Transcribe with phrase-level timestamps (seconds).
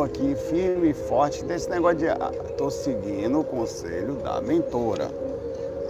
[0.00, 5.10] aqui firme e forte desse negócio de ah, tô seguindo o conselho da mentora.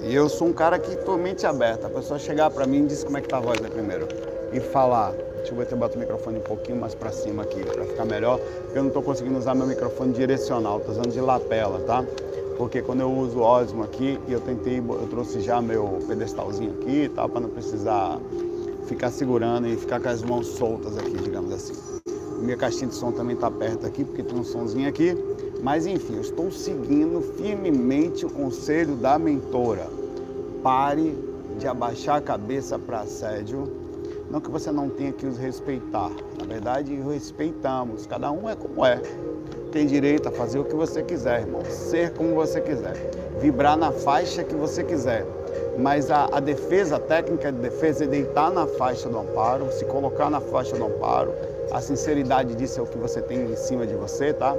[0.03, 1.87] E eu sou um cara que tô mente aberta.
[1.87, 4.09] A pessoa chegar para mim e diz como é que tá a voz né, primeiro.
[4.53, 8.05] E falar, deixa eu boto o microfone um pouquinho mais para cima aqui para ficar
[8.05, 12.05] melhor, porque eu não tô conseguindo usar meu microfone direcional, tô usando de lapela, tá?
[12.59, 16.73] Porque quando eu uso o Osmo aqui, e eu tentei, eu trouxe já meu pedestalzinho
[16.73, 18.19] aqui e tal, para não precisar
[18.89, 22.02] ficar segurando e ficar com as mãos soltas aqui, digamos assim.
[22.43, 25.17] Minha caixinha de som também está perto aqui, porque tem um somzinho aqui.
[25.63, 29.87] Mas enfim, eu estou seguindo firmemente o conselho da mentora.
[30.61, 31.17] Pare
[31.59, 33.71] de abaixar a cabeça para assédio.
[34.29, 36.11] Não que você não tenha que os respeitar.
[36.37, 38.07] Na verdade, respeitamos.
[38.07, 39.01] Cada um é como é.
[39.71, 41.63] Tem direito a fazer o que você quiser, irmão.
[41.65, 42.95] Ser como você quiser.
[43.41, 45.25] Vibrar na faixa que você quiser.
[45.79, 49.85] Mas a, a defesa, a técnica de defesa é deitar na faixa do amparo, se
[49.85, 51.33] colocar na faixa do amparo,
[51.71, 54.57] a sinceridade disso é o que você tem em cima de você, tá?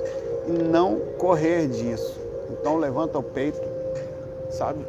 [0.47, 2.19] E não correr disso.
[2.49, 3.61] Então levanta o peito,
[4.49, 4.85] sabe?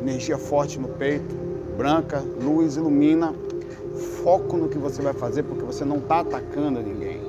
[0.00, 1.34] Energia forte no peito,
[1.76, 3.34] branca, luz ilumina.
[4.22, 7.20] Foco no que você vai fazer, porque você não está atacando ninguém.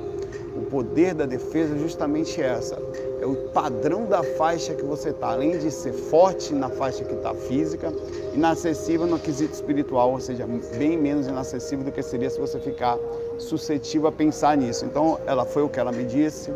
[0.56, 2.76] O poder da defesa é justamente essa.
[3.20, 7.14] É o padrão da faixa que você está, além de ser forte na faixa que
[7.14, 7.92] está física,
[8.34, 12.98] inacessível no quesito espiritual, ou seja, bem menos inacessível do que seria se você ficar
[13.40, 14.84] suscetível a pensar nisso.
[14.84, 16.52] Então, ela foi o que ela me disse.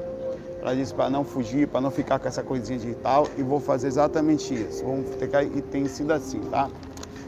[0.61, 3.87] Ela disse para não fugir, para não ficar com essa coisinha digital e vou fazer
[3.87, 4.83] exatamente isso.
[4.83, 6.71] Vamos ficar e tem sido assim, tá?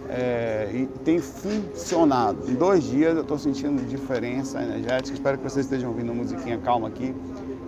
[0.09, 2.51] É, e tem funcionado.
[2.51, 5.13] Em dois dias eu estou sentindo diferença energética.
[5.13, 7.15] Espero que vocês estejam ouvindo uma musiquinha calma aqui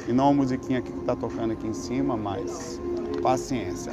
[0.06, 2.80] e não a musiquinha que está tocando aqui em cima, mas
[3.22, 3.92] paciência.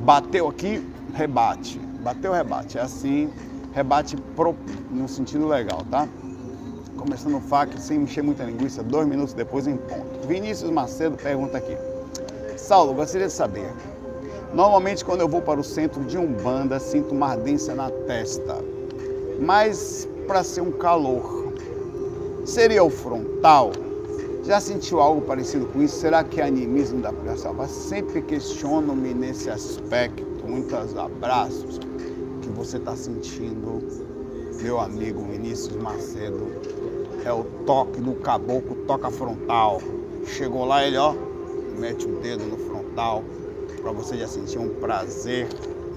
[0.00, 1.78] Bateu aqui, rebate.
[2.02, 2.76] Bateu, rebate.
[2.76, 3.30] É assim,
[3.72, 4.54] rebate pro,
[4.90, 6.06] no sentido legal, tá?
[7.04, 10.26] Começando o FAQ sem mexer muita linguiça, dois minutos depois em ponto.
[10.26, 11.76] Vinícius Macedo pergunta aqui.
[12.56, 13.70] Saulo, gostaria de saber.
[14.54, 18.56] Normalmente quando eu vou para o centro de Umbanda, sinto uma ardência na testa,
[19.38, 21.52] mas para ser um calor.
[22.46, 23.72] Seria o frontal?
[24.44, 25.98] Já sentiu algo parecido com isso?
[25.98, 27.68] Será que é animismo da Salva?
[27.68, 30.24] Sempre questiono-me nesse aspecto.
[30.46, 31.78] Muitos abraços
[32.40, 33.82] que você está sentindo,
[34.62, 36.73] meu amigo Vinícius Macedo
[37.24, 39.80] é o toque do caboclo, toca frontal.
[40.26, 41.14] Chegou lá, ele ó,
[41.78, 43.22] mete o dedo no frontal
[43.82, 45.48] para você já sentir um prazer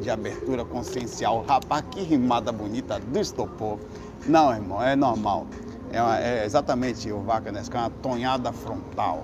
[0.02, 1.44] de abertura consciencial.
[1.48, 3.78] Rapaz, que rimada bonita do estopor.
[4.26, 5.48] Não, irmão, é normal.
[5.92, 9.24] É, é exatamente o vaca nessa, é uma tonhada frontal.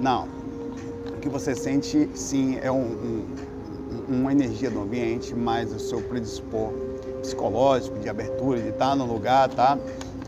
[0.00, 0.26] Não.
[1.08, 3.26] O que você sente, sim, é um, um,
[4.08, 6.72] uma energia do ambiente, mais o seu predispor
[7.20, 9.78] psicológico, de abertura, de estar no lugar, tá?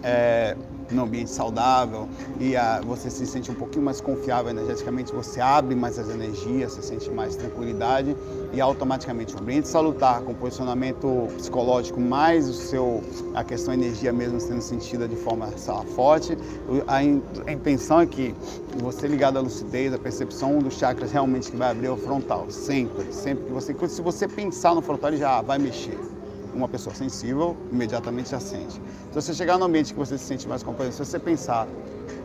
[0.02, 0.56] É,
[0.90, 2.08] num ambiente saudável
[2.40, 6.72] e a, você se sente um pouquinho mais confiável energeticamente, você abre mais as energias,
[6.72, 8.16] você sente mais tranquilidade
[8.52, 13.02] e automaticamente um ambiente salutar com posicionamento psicológico mais o seu
[13.34, 15.48] a questão energia mesmo sendo sentida de forma
[15.94, 16.36] forte,
[16.86, 18.34] a, a intenção é que
[18.78, 23.12] você ligado à lucidez, à percepção dos chakras realmente que vai abrir o frontal, sempre,
[23.12, 25.98] sempre que você, se você pensar no frontal ele já vai mexer
[26.54, 28.74] uma pessoa sensível imediatamente acende.
[29.10, 31.66] Se você chegar no ambiente que você se sente mais confortável, se você pensar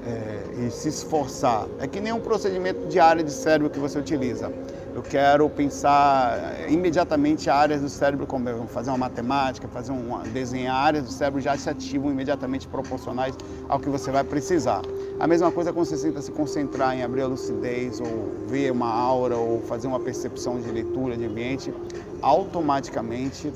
[0.05, 3.99] é, e se esforçar, é que nem um procedimento de área de cérebro que você
[3.99, 4.51] utiliza.
[4.93, 10.75] Eu quero pensar eh, imediatamente áreas do cérebro, como fazer uma matemática, fazer um, desenhar
[10.75, 13.35] áreas do cérebro já se ativam imediatamente proporcionais
[13.67, 14.81] ao que você vai precisar.
[15.19, 18.91] A mesma coisa quando você tenta se concentrar em abrir a lucidez, ou ver uma
[18.91, 21.73] aura, ou fazer uma percepção de leitura de ambiente,
[22.21, 23.53] automaticamente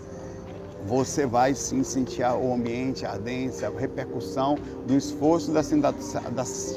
[0.86, 5.64] você vai sim sentir o ambiente, a ardência, a repercussão do esforço da,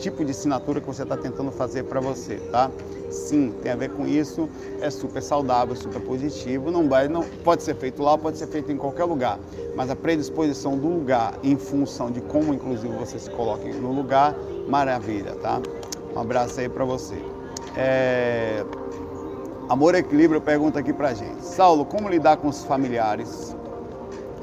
[0.00, 2.70] tipo de assinatura que você está tentando fazer para você, tá?
[3.10, 4.48] Sim, tem a ver com isso,
[4.80, 8.70] é super saudável, super positivo, não vai, não pode ser feito lá, pode ser feito
[8.70, 9.38] em qualquer lugar,
[9.76, 14.36] mas a predisposição do lugar em função de como inclusive você se coloca no lugar,
[14.68, 15.60] maravilha, tá?
[16.14, 17.16] Um abraço aí para você.
[17.76, 18.64] É...
[19.68, 21.44] Amor Equilíbrio pergunta aqui pra gente.
[21.44, 23.56] Saulo, como lidar com os familiares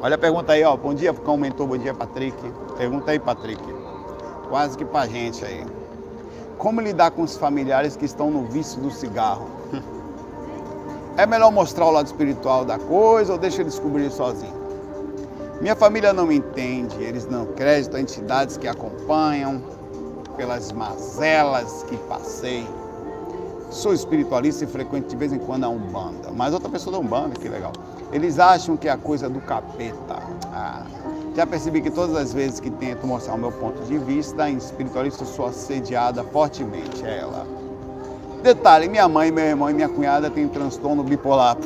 [0.03, 0.75] Olha a pergunta aí, ó.
[0.75, 1.65] Bom dia, aumentou.
[1.65, 2.35] Bom dia, Patrick.
[2.77, 3.63] Pergunta aí, Patrick.
[4.49, 5.65] Quase que pra gente aí.
[6.57, 9.47] Como lidar com os familiares que estão no vício do cigarro?
[11.15, 14.51] É melhor mostrar o lado espiritual da coisa ou deixa ele descobrir sozinho?
[15.61, 19.61] Minha família não me entende, eles não acreditam em entidades que acompanham,
[20.35, 22.67] pelas mazelas que passei.
[23.69, 27.39] Sou espiritualista e frequento de vez em quando a Umbanda, mas outra pessoa da Umbanda,
[27.39, 27.73] que legal.
[28.13, 30.17] Eles acham que é a coisa do capeta.
[30.53, 30.83] Ah,
[31.35, 34.55] Já percebi que todas as vezes que tento mostrar o meu ponto de vista, em
[34.57, 37.47] espiritualista sou assediada fortemente, é ela.
[38.43, 41.57] Detalhe, minha mãe, meu irmão e minha cunhada têm transtorno bipolar.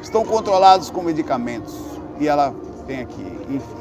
[0.00, 1.76] Estão controlados com medicamentos.
[2.18, 2.54] E ela
[2.86, 3.80] tem aqui, enfim.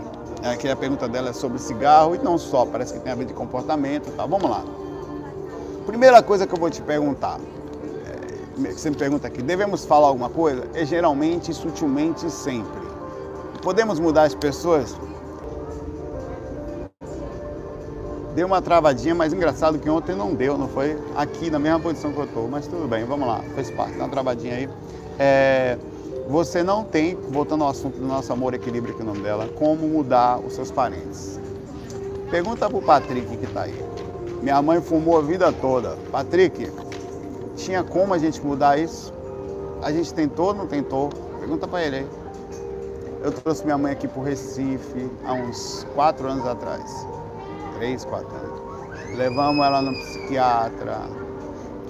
[0.52, 3.26] Aqui a pergunta dela é sobre cigarro e não só, parece que tem a ver
[3.26, 4.26] de comportamento, tá?
[4.26, 4.64] Vamos lá.
[5.86, 7.59] Primeira coisa que eu vou te perguntar, é,
[8.60, 10.68] você me pergunta aqui, devemos falar alguma coisa?
[10.74, 12.90] É geralmente, sutilmente, sempre.
[13.62, 14.96] Podemos mudar as pessoas?
[18.36, 20.98] Deu uma travadinha, mas engraçado que ontem não deu, não foi?
[21.16, 24.04] Aqui na mesma posição que eu estou, mas tudo bem, vamos lá, fez parte, dá
[24.04, 24.70] uma travadinha aí.
[25.18, 25.78] É,
[26.30, 29.50] você não tem, voltando ao assunto do nosso amor equilíbrio, que é o nome dela,
[29.58, 31.40] como mudar os seus parentes.
[32.30, 33.74] Pergunta pro Patrick que está aí.
[34.42, 35.98] Minha mãe fumou a vida toda.
[36.12, 36.72] Patrick,
[37.60, 39.14] tinha como a gente mudar isso?
[39.82, 41.10] A gente tentou ou não tentou?
[41.40, 42.08] Pergunta para ele aí.
[43.22, 47.08] Eu trouxe minha mãe aqui para o Recife há uns quatro anos atrás.
[47.78, 49.18] Três, quatro anos.
[49.18, 51.02] Levamos ela no psiquiatra,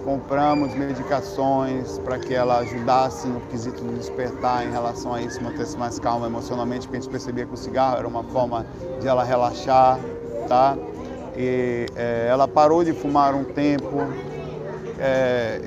[0.04, 5.78] compramos medicações para que ela ajudasse no quesito do despertar em relação a isso, manter-se
[5.78, 8.66] mais calma emocionalmente, porque a gente percebia que o cigarro era uma forma
[9.00, 10.00] de ela relaxar,
[10.48, 10.76] tá?
[11.36, 14.08] E é, ela parou de fumar um tempo,
[15.00, 15.60] é,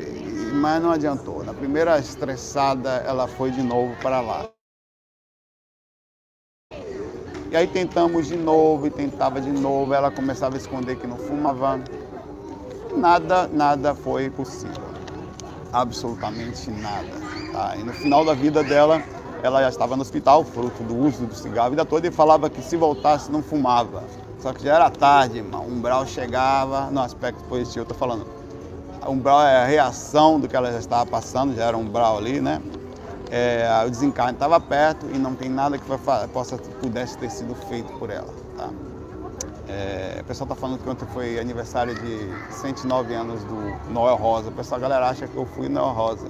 [0.55, 1.45] mas não adiantou.
[1.45, 4.49] Na primeira estressada, ela foi de novo para lá.
[7.51, 11.19] E aí tentamos de novo e tentava de novo, ela começava a esconder que não
[11.19, 11.81] fumava.
[12.97, 14.83] Nada, nada foi possível.
[15.73, 17.09] Absolutamente nada.
[17.53, 17.77] Tá?
[17.77, 19.03] E no final da vida dela,
[19.43, 22.49] ela já estava no hospital, fruto do uso do cigarro a vida toda, e falava
[22.49, 24.05] que se voltasse não fumava.
[24.39, 25.65] Só que já era tarde, irmão.
[25.65, 28.42] O umbral chegava, no aspecto positivo, eu tô falando.
[29.09, 32.41] Umbral é a reação do que ela já estava passando, já era um umbral ali,
[32.41, 32.61] né?
[33.33, 35.85] é, o desencarne estava perto e não tem nada que
[36.31, 38.29] possa, pudesse ter sido feito por ela.
[38.59, 38.69] Tá?
[39.67, 44.51] É, o pessoal está falando que ontem foi aniversário de 109 anos do Noel Rosa.
[44.51, 46.27] O pessoal, a galera acha que eu fui Noel Rosa.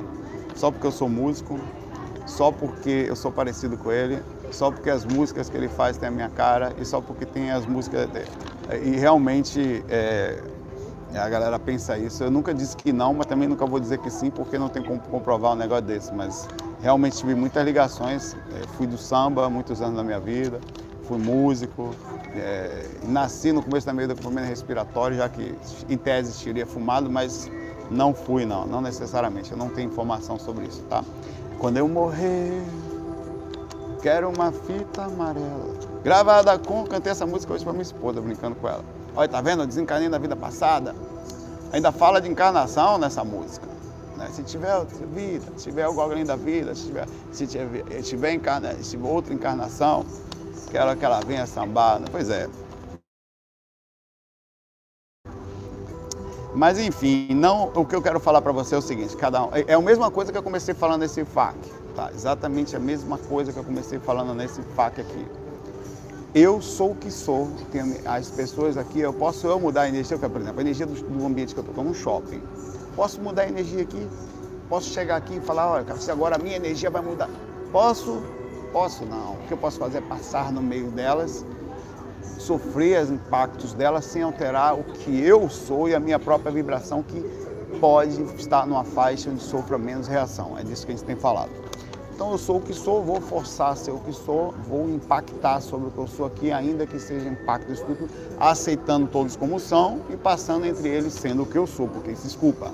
[0.54, 1.58] Só porque eu sou músico,
[2.24, 4.22] só porque eu sou parecido com ele,
[4.52, 7.50] só porque as músicas que ele faz têm a minha cara e só porque tem
[7.50, 8.08] as músicas.
[8.84, 10.40] E realmente é,
[11.18, 12.22] a galera pensa isso.
[12.24, 14.82] Eu nunca disse que não, mas também nunca vou dizer que sim, porque não tem
[14.82, 16.12] como comprovar um negócio desse.
[16.14, 16.48] Mas
[16.80, 18.34] realmente tive muitas ligações.
[18.34, 20.60] É, fui do samba muitos anos da minha vida,
[21.04, 21.94] fui músico,
[22.34, 25.54] é, nasci no começo da minha vida com problema respiratório, já que
[25.88, 27.50] em tese teria fumado, mas
[27.90, 29.52] não fui não, não necessariamente.
[29.52, 31.04] Eu não tenho informação sobre isso, tá?
[31.58, 32.62] Quando eu morrer,
[34.02, 35.74] quero uma fita amarela.
[36.02, 39.01] Gravada com, cantei essa música hoje para minha esposa, brincando com ela.
[39.14, 39.66] Olha, tá vendo?
[39.66, 40.94] Desencarnei na vida passada.
[41.72, 43.66] Ainda fala de encarnação nessa música.
[44.16, 44.28] Né?
[44.32, 48.02] Se tiver outra vida, se tiver algo além da vida, se tiver, se tiver, se
[48.02, 50.04] tiver, encarna, se tiver outra encarnação,
[50.70, 52.00] quero que ela venha sambar.
[52.00, 52.06] Né?
[52.10, 52.48] Pois é.
[56.54, 59.48] Mas enfim, não, o que eu quero falar para você é o seguinte, cada um,
[59.54, 61.58] é, é a mesma coisa que eu comecei falando nesse FAQ,
[61.96, 62.10] tá?
[62.12, 65.41] Exatamente a mesma coisa que eu comecei falando nesse FAQ aqui.
[66.34, 67.46] Eu sou o que sou,
[68.06, 71.26] as pessoas aqui, eu posso eu mudar a energia, por exemplo, a energia do, do
[71.26, 72.42] ambiente que eu estou, como um shopping.
[72.96, 74.08] Posso mudar a energia aqui?
[74.66, 77.28] Posso chegar aqui e falar, olha, se agora a minha energia vai mudar.
[77.70, 78.22] Posso?
[78.72, 79.34] Posso não.
[79.34, 81.44] O que eu posso fazer é passar no meio delas,
[82.38, 87.02] sofrer os impactos delas sem alterar o que eu sou e a minha própria vibração
[87.02, 87.20] que
[87.78, 90.56] pode estar numa faixa onde sofra menos reação.
[90.58, 91.50] É disso que a gente tem falado.
[92.14, 95.60] Então eu sou o que sou, vou forçar a ser o que sou, vou impactar
[95.60, 100.00] sobre o que eu sou aqui, ainda que seja impacto estúpido, aceitando todos como são
[100.10, 102.70] e passando entre eles sendo o que eu sou, porque desculpa.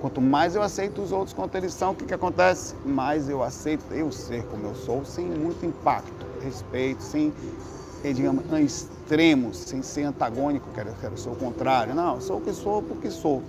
[0.00, 2.74] Quanto mais eu aceito os outros quanto eles são, o que, que acontece?
[2.84, 7.32] Mais eu aceito eu ser como eu sou, sem muito impacto, respeito, sem,
[8.04, 11.94] eh, digamos, extremos, sem ser antagônico, quero, quero ser o contrário.
[11.94, 13.42] Não, sou o que sou porque sou.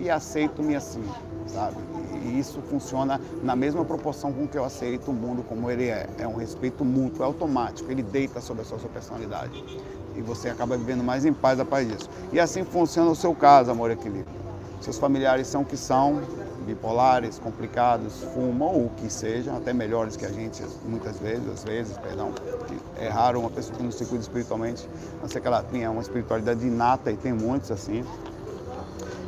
[0.00, 1.04] E aceito-me assim,
[1.46, 1.76] sabe?
[2.24, 6.08] E isso funciona na mesma proporção com que eu aceito o mundo como ele é.
[6.18, 9.62] É um respeito mútuo, é automático, ele deita sobre a sua, personalidade.
[10.16, 12.08] E você acaba vivendo mais em paz a paz disso.
[12.32, 14.40] E assim funciona o seu caso, amor equilíbrio.
[14.80, 16.22] Seus familiares são o que são,
[16.64, 21.62] bipolares, complicados, fumam ou o que sejam, até melhores que a gente muitas vezes, às
[21.62, 22.32] vezes, perdão.
[22.98, 24.88] É raro uma pessoa que não se cuida espiritualmente,
[25.20, 28.02] não ser que ela tenha uma espiritualidade inata e tem muitos assim.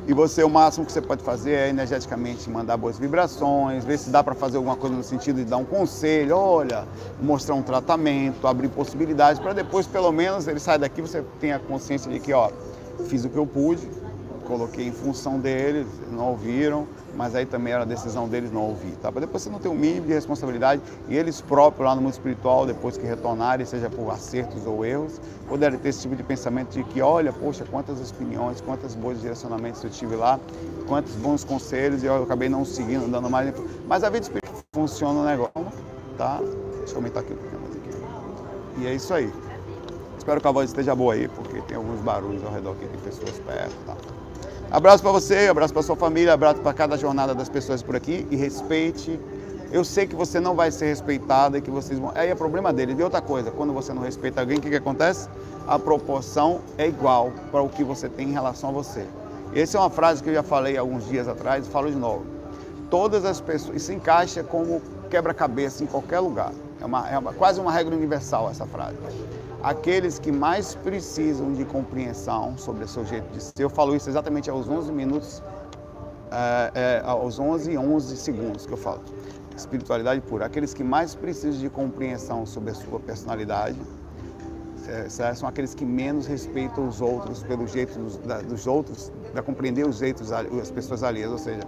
[0.05, 4.11] E você, o máximo que você pode fazer é energeticamente mandar boas vibrações, ver se
[4.11, 6.85] dá para fazer alguma coisa no sentido de dar um conselho, olha,
[7.21, 12.11] mostrar um tratamento, abrir possibilidades, para depois, pelo menos, ele sai daqui você tenha consciência
[12.11, 12.51] de que, ó,
[13.07, 13.89] fiz o que eu pude,
[14.45, 18.93] coloquei em função deles, não ouviram, mas aí também era a decisão deles não ouvir,
[19.03, 19.11] tá?
[19.11, 22.13] Para depois você não ter um mínimo de responsabilidade e eles próprios lá no mundo
[22.13, 26.71] espiritual, depois que retornarem, seja por acertos ou erros, poderem ter esse tipo de pensamento
[26.71, 30.39] de que, olha, poxa, quantas opiniões, quantos bons direcionamentos eu tive lá,
[30.87, 33.53] quantos bons conselhos e eu acabei não seguindo, dando mais.
[33.87, 35.79] Mas a vida espiritual funciona o negócio,
[36.17, 36.41] tá?
[36.79, 38.81] Deixa eu aumentar aqui um aqui.
[38.81, 39.33] E é isso aí.
[40.17, 43.01] Espero que a voz esteja boa aí, porque tem alguns barulhos ao redor aqui, tem
[43.01, 44.22] pessoas perto, tá?
[44.71, 48.27] Abraço para você, abraço para sua família, abraço para cada jornada das pessoas por aqui
[48.31, 49.19] e respeite.
[49.71, 52.13] Eu sei que você não vai ser respeitado e que vocês vão.
[52.15, 52.99] Aí é problema deles.
[52.99, 55.29] E outra coisa, quando você não respeita alguém, o que, que acontece?
[55.67, 59.07] A proporção é igual para o que você tem em relação a você.
[59.55, 62.25] Essa é uma frase que eu já falei alguns dias atrás e falo de novo.
[62.91, 63.77] Todas as pessoas.
[63.77, 66.53] Isso encaixa como quebra-cabeça em qualquer lugar.
[66.83, 68.97] É, uma, é uma, quase uma regra universal essa frase
[69.63, 73.53] aqueles que mais precisam de compreensão sobre o seu jeito de ser.
[73.63, 75.43] Eu falo isso exatamente aos 11 minutos,
[76.31, 79.03] é, é, aos 11 e 11 segundos que eu falo.
[79.57, 80.47] Espiritualidade pura.
[80.47, 83.79] Aqueles que mais precisam de compreensão sobre a sua personalidade
[84.89, 89.43] é, são aqueles que menos respeitam os outros pelo jeito dos, da, dos outros, para
[89.43, 91.31] compreender os jeitos, as pessoas alheias.
[91.31, 91.61] Ou seja,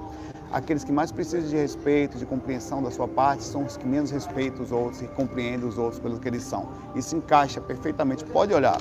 [0.54, 4.12] aqueles que mais precisam de respeito, de compreensão da sua parte, são os que menos
[4.12, 6.68] respeitam os outros e compreendem os outros pelo que eles são.
[6.94, 8.24] Isso encaixa perfeitamente.
[8.24, 8.80] Pode olhar.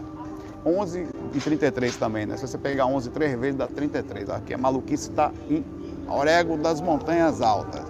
[0.64, 2.38] 11 e 33 também, né?
[2.38, 4.30] Se você pegar 11 três vezes, dá 33.
[4.30, 5.66] Aqui a maluquice está em
[6.08, 7.84] orégano das montanhas altas.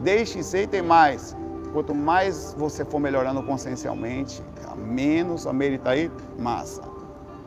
[0.00, 1.36] Deixe ser e tem mais.
[1.74, 4.42] Quanto mais você for melhorando consciencialmente,
[4.76, 6.82] menos a Meire está aí, massa.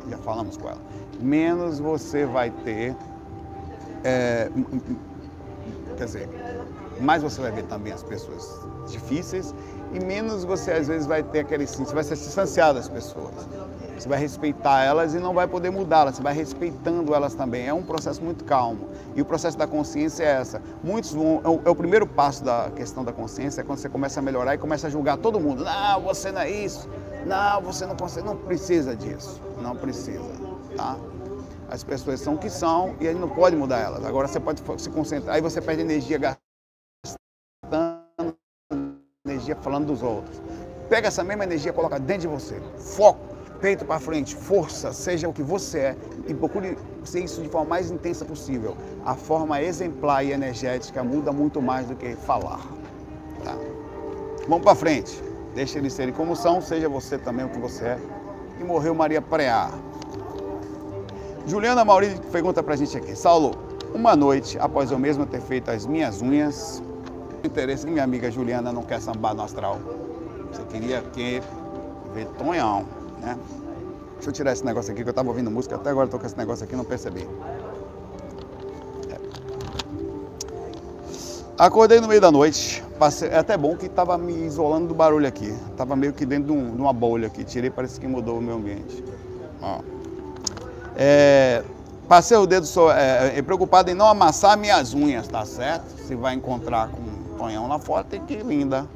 [0.08, 0.82] Já falamos com ela.
[1.20, 2.96] Menos você vai ter
[4.04, 4.50] é,
[5.98, 6.30] Quer dizer,
[7.00, 9.54] mais você vai ver também as pessoas difíceis
[9.94, 13.48] e menos você às vezes vai ter aquele sim, você vai se distanciar das pessoas.
[13.98, 17.68] Você vai respeitar elas e não vai poder mudá-las, você vai respeitando elas também.
[17.68, 18.90] É um processo muito calmo.
[19.16, 20.62] E o processo da consciência é essa.
[20.84, 21.42] Muitos vão.
[21.44, 24.56] É o, é primeiro passo da questão da consciência é quando você começa a melhorar
[24.56, 25.64] e começa a julgar todo mundo.
[25.64, 26.90] Não, você não é isso.
[27.26, 28.26] Não, você não consegue.
[28.26, 29.40] Não precisa disso.
[29.62, 30.20] Não precisa.
[30.76, 30.98] Tá?
[31.74, 34.06] As pessoas são o que são e a gente não pode mudar elas.
[34.06, 36.38] Agora você pode se concentrar, aí você perde energia gastando
[39.26, 40.40] energia falando dos outros.
[40.88, 42.62] Pega essa mesma energia, coloca dentro de você.
[42.78, 43.22] Foco,
[43.60, 45.96] peito para frente, força, seja o que você é
[46.28, 48.78] e procure ser isso de forma mais intensa possível.
[49.04, 52.62] A forma exemplar e energética muda muito mais do que falar.
[53.44, 53.58] Tá?
[54.48, 55.20] Vamos para frente.
[55.56, 58.00] Deixe eles serem como são, seja você também o que você é.
[58.60, 59.72] E morreu Maria Preá.
[61.46, 63.52] Juliana Maurício pergunta pra gente aqui, Saulo,
[63.94, 66.82] uma noite após eu mesmo ter feito as minhas unhas,
[67.44, 69.78] o interesse que minha amiga Juliana não quer sambar no astral.
[70.52, 71.42] Você queria que
[72.14, 72.86] ver tonhão,
[73.20, 73.38] né?
[74.16, 76.26] Deixa eu tirar esse negócio aqui que eu tava ouvindo música, até agora tô com
[76.26, 77.28] esse negócio aqui não percebi.
[79.10, 79.18] É.
[81.58, 85.28] Acordei no meio da noite, passei, é até bom que estava me isolando do barulho
[85.28, 85.54] aqui.
[85.76, 88.42] Tava meio que dentro de, um, de uma bolha aqui, tirei, parece que mudou o
[88.42, 89.04] meu ambiente.
[89.62, 89.93] Ó.
[90.96, 91.64] É,
[92.08, 95.98] passei o dedo sou, é, é, preocupado em não amassar minhas unhas, tá certo?
[96.06, 98.88] Se vai encontrar com um tonhão lá fora, tem que ir linda.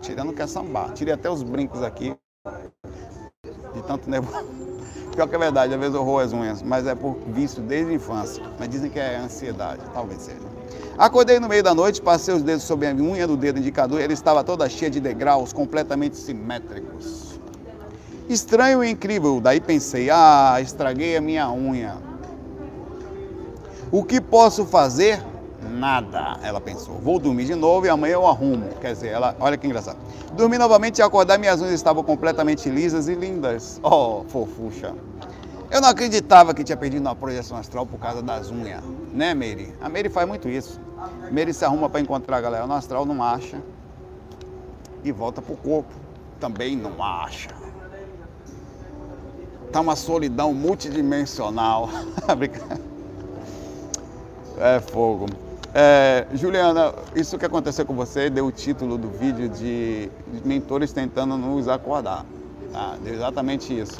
[0.00, 0.92] Tirando que é sambar.
[0.92, 2.14] Tirei até os brincos aqui.
[3.74, 4.44] De tanto nervoso.
[5.14, 7.92] Pior que é verdade, às vezes eu roo as unhas, mas é por vício desde
[7.92, 8.42] a infância.
[8.58, 10.40] Mas dizem que é ansiedade, talvez seja.
[10.98, 14.04] Acordei no meio da noite, passei os dedos sobre a unha do dedo indicador e
[14.04, 17.33] ela estava toda cheia de degraus, completamente simétricos.
[18.28, 19.40] Estranho e incrível.
[19.40, 21.96] Daí pensei, ah, estraguei a minha unha.
[23.92, 25.22] O que posso fazer?
[25.70, 26.94] Nada, ela pensou.
[26.96, 28.68] Vou dormir de novo e amanhã eu arrumo.
[28.80, 29.98] Quer dizer, ela, olha que engraçado.
[30.32, 33.80] Dormi novamente e acordar, minhas unhas estavam completamente lisas e lindas.
[33.82, 34.94] Oh, fofucha.
[35.70, 39.74] Eu não acreditava que tinha perdido uma projeção astral por causa das unhas, né, Meire?
[39.80, 40.80] A Meire faz muito isso.
[41.30, 43.60] Meire se arruma para encontrar a galera no astral, não acha.
[45.02, 45.92] E volta pro corpo,
[46.38, 47.48] também não acha.
[49.74, 51.90] Tá uma solidão multidimensional.
[54.56, 55.26] é fogo.
[55.74, 60.08] É, Juliana, isso que aconteceu com você deu o título do vídeo de
[60.44, 62.24] mentores tentando nos acordar.
[62.72, 62.96] Tá?
[63.02, 63.96] Deu exatamente isso.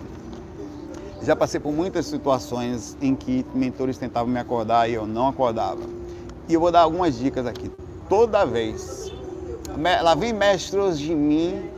[1.20, 5.82] Já passei por muitas situações em que mentores tentavam me acordar e eu não acordava.
[6.48, 7.68] E eu vou dar algumas dicas aqui.
[8.08, 9.12] Toda vez,
[10.04, 11.68] lá vem mestres de mim,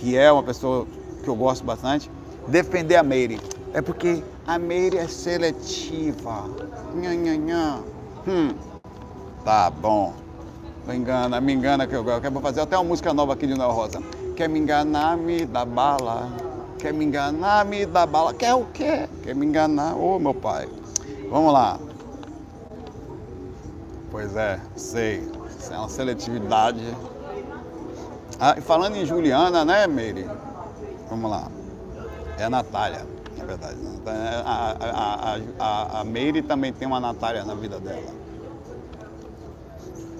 [0.00, 0.84] que é uma pessoa
[1.22, 2.10] que eu gosto bastante,
[2.48, 3.40] defender a Meire.
[3.72, 6.44] É porque a Meire é seletiva.
[6.94, 7.80] Nha, nha, nha.
[8.26, 8.54] Hum,
[9.44, 10.12] tá bom.
[10.86, 13.54] Me engana, me engana que eu, eu quero fazer até uma música nova aqui de
[13.54, 14.02] Noel Rosa.
[14.36, 16.28] Quer me enganar, me dá bala.
[16.78, 18.34] Quer me enganar, me dá bala.
[18.34, 19.08] Quer o quê?
[19.22, 19.96] Quer me enganar?
[19.96, 20.68] Ô, oh, meu pai.
[21.30, 21.78] Vamos lá.
[24.10, 25.26] Pois é, sei.
[25.58, 26.84] Isso é uma seletividade.
[28.38, 30.28] Ah, e falando em Juliana, né, Meire?
[31.08, 31.48] Vamos lá.
[32.38, 33.76] É a Natália, na verdade.
[33.76, 33.92] Né?
[34.44, 38.12] A, a, a, a, Meire também tem uma Natália na vida dela.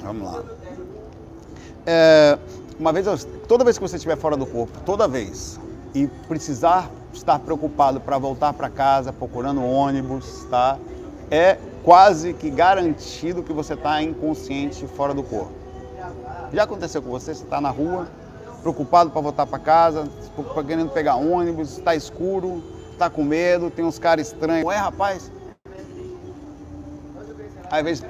[0.01, 0.43] Vamos lá.
[1.87, 2.39] É,
[2.79, 5.59] uma vez, toda vez que você estiver fora do corpo, toda vez,
[5.95, 10.79] e precisar estar preocupado para voltar para casa procurando ônibus, tá?
[11.31, 15.53] É quase que garantido que você está inconsciente fora do corpo.
[16.53, 17.35] Já aconteceu com você?
[17.35, 18.09] Você está na rua,
[18.65, 20.09] preocupado para voltar para casa,
[20.67, 24.65] querendo pegar ônibus, está escuro, está com medo, tem uns caras estranhos.
[24.65, 25.31] Ué, rapaz?
[27.71, 28.05] Às vezes,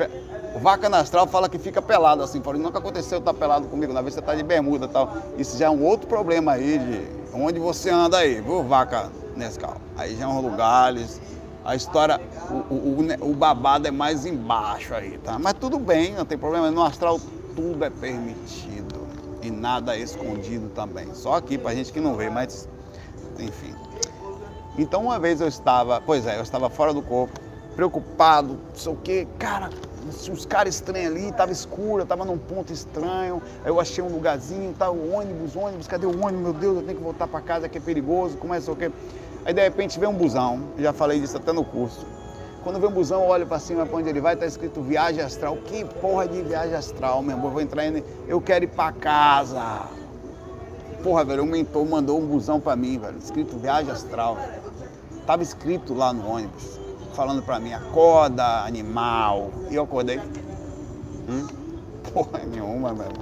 [0.63, 3.93] vaca na astral fala que fica pelado assim, fala, nunca aconteceu estar tá pelado comigo,
[3.93, 5.13] na vez você está de bermuda tal.
[5.37, 7.03] Isso já é um outro problema aí de
[7.35, 9.77] onde você anda aí, viu, vaca Nescau?
[9.97, 11.21] Aí já é um lugares,
[11.65, 15.37] a história, o, o, o, babado é mais embaixo aí, tá?
[15.37, 16.71] Mas tudo bem, não tem problema.
[16.71, 17.19] No astral
[17.57, 18.84] tudo é permitido
[19.45, 21.15] e nada escondido também.
[21.15, 22.69] Só aqui pra gente que não vê, mas
[23.39, 23.75] enfim.
[24.79, 27.39] Então uma vez eu estava, pois é, eu estava fora do corpo,
[27.77, 29.71] preocupado, não sei o que, cara,
[30.31, 34.09] uns caras estranhos ali, tava escuro, eu tava num ponto estranho, aí eu achei um
[34.09, 36.43] lugarzinho, tá, o ônibus, ônibus, cadê o ônibus?
[36.43, 38.91] Meu Deus, eu tenho que voltar para casa que é perigoso, começa o quê?
[39.45, 42.07] Aí de repente vem um busão, já falei disso até no curso.
[42.65, 45.23] Quando vem um busão, eu olho para cima para onde ele vai, tá escrito viagem
[45.23, 45.59] astral.
[45.67, 47.49] Que porra de viagem astral, meu irmão?
[47.49, 49.83] Eu vou entrar indo, eu quero ir para casa.
[51.03, 54.39] Porra, velho, o mentor mandou um busão para mim, velho, escrito viagem astral.
[55.27, 56.81] Tava escrito lá no ônibus,
[57.15, 59.51] falando para mim, acorda, animal.
[59.71, 60.19] E eu acordei.
[61.29, 61.47] Hum?
[62.15, 63.13] Porra nenhuma, velho.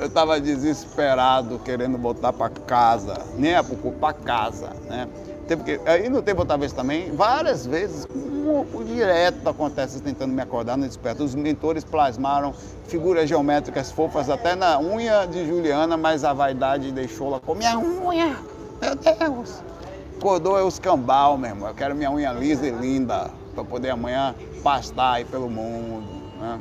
[0.00, 5.06] Eu tava desesperado, querendo voltar para casa, nem é para casa, né?
[5.50, 10.40] Teve que, aí no tempo outra vez também, várias vezes, um, direto acontece tentando me
[10.40, 11.24] acordar no desperto.
[11.24, 12.54] Os mentores plasmaram
[12.86, 18.36] figuras geométricas fofas até na unha de Juliana, mas a vaidade deixou-la com minha unha.
[18.80, 19.60] Meu Deus!
[20.18, 21.68] Acordou é os cambal, meu irmão.
[21.68, 26.06] Eu quero minha unha lisa e linda para poder amanhã pastar aí pelo mundo.
[26.38, 26.60] Né?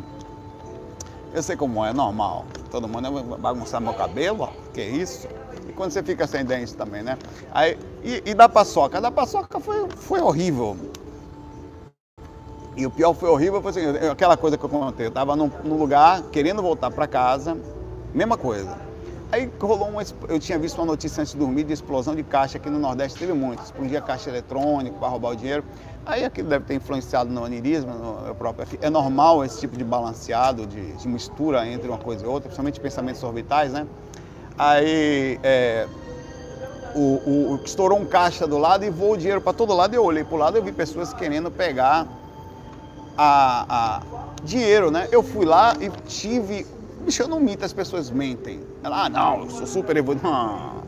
[1.31, 2.43] Eu sei como é, é normal.
[2.71, 4.49] Todo mundo vai bagunçar meu cabelo, ó.
[4.73, 5.27] Que isso?
[5.79, 7.17] Quando você fica sem dente também, né?
[7.53, 8.99] Aí, e, e da paçoca?
[8.99, 10.75] Da paçoca foi, foi horrível.
[12.75, 15.05] E o pior foi horrível, foi assim, aquela coisa que eu contei.
[15.05, 17.57] Eu estava num, num, lugar querendo voltar para casa,
[18.13, 18.77] mesma coisa.
[19.31, 20.01] Aí rolou uma.
[20.27, 23.17] Eu tinha visto uma notícia antes de dormir de explosão de caixa aqui no Nordeste,
[23.17, 23.63] teve muito.
[23.63, 25.63] Explodia caixa eletrônico para roubar o dinheiro.
[26.05, 28.67] Aí aquilo deve ter influenciado no anirismo, no próprio.
[28.81, 32.81] É normal esse tipo de balanceado, de, de mistura entre uma coisa e outra, principalmente
[32.81, 33.87] pensamentos orbitais, né?
[34.59, 35.87] Aí é,
[36.93, 39.93] o, o, estourou um caixa do lado e voou o dinheiro para todo lado.
[39.95, 42.05] Eu olhei para o lado e vi pessoas querendo pegar
[43.17, 44.01] a, a,
[44.43, 45.07] dinheiro, né?
[45.13, 46.67] Eu fui lá e tive.
[47.05, 48.61] Bicho, eu não minto, as pessoas mentem.
[48.83, 50.27] Ela, ah, não, eu sou super evoluído.
[50.27, 50.79] Não.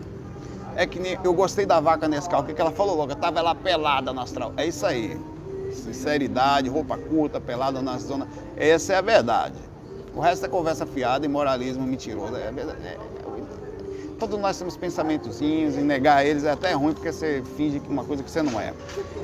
[0.76, 3.16] É que nem, eu gostei da vaca nesse carro, o que, que ela falou logo?
[3.16, 4.52] Tava ela pelada no astral.
[4.58, 5.18] É isso aí.
[5.72, 8.28] Sinceridade, roupa curta, pelada na zona.
[8.58, 9.56] Essa é a verdade.
[10.14, 12.36] O resto é conversa fiada e moralismo mentiroso.
[12.36, 12.98] É, é,
[14.22, 18.22] todos nós temos pensamentozinhos e negar eles é até ruim porque você finge uma coisa
[18.22, 18.72] que você não é.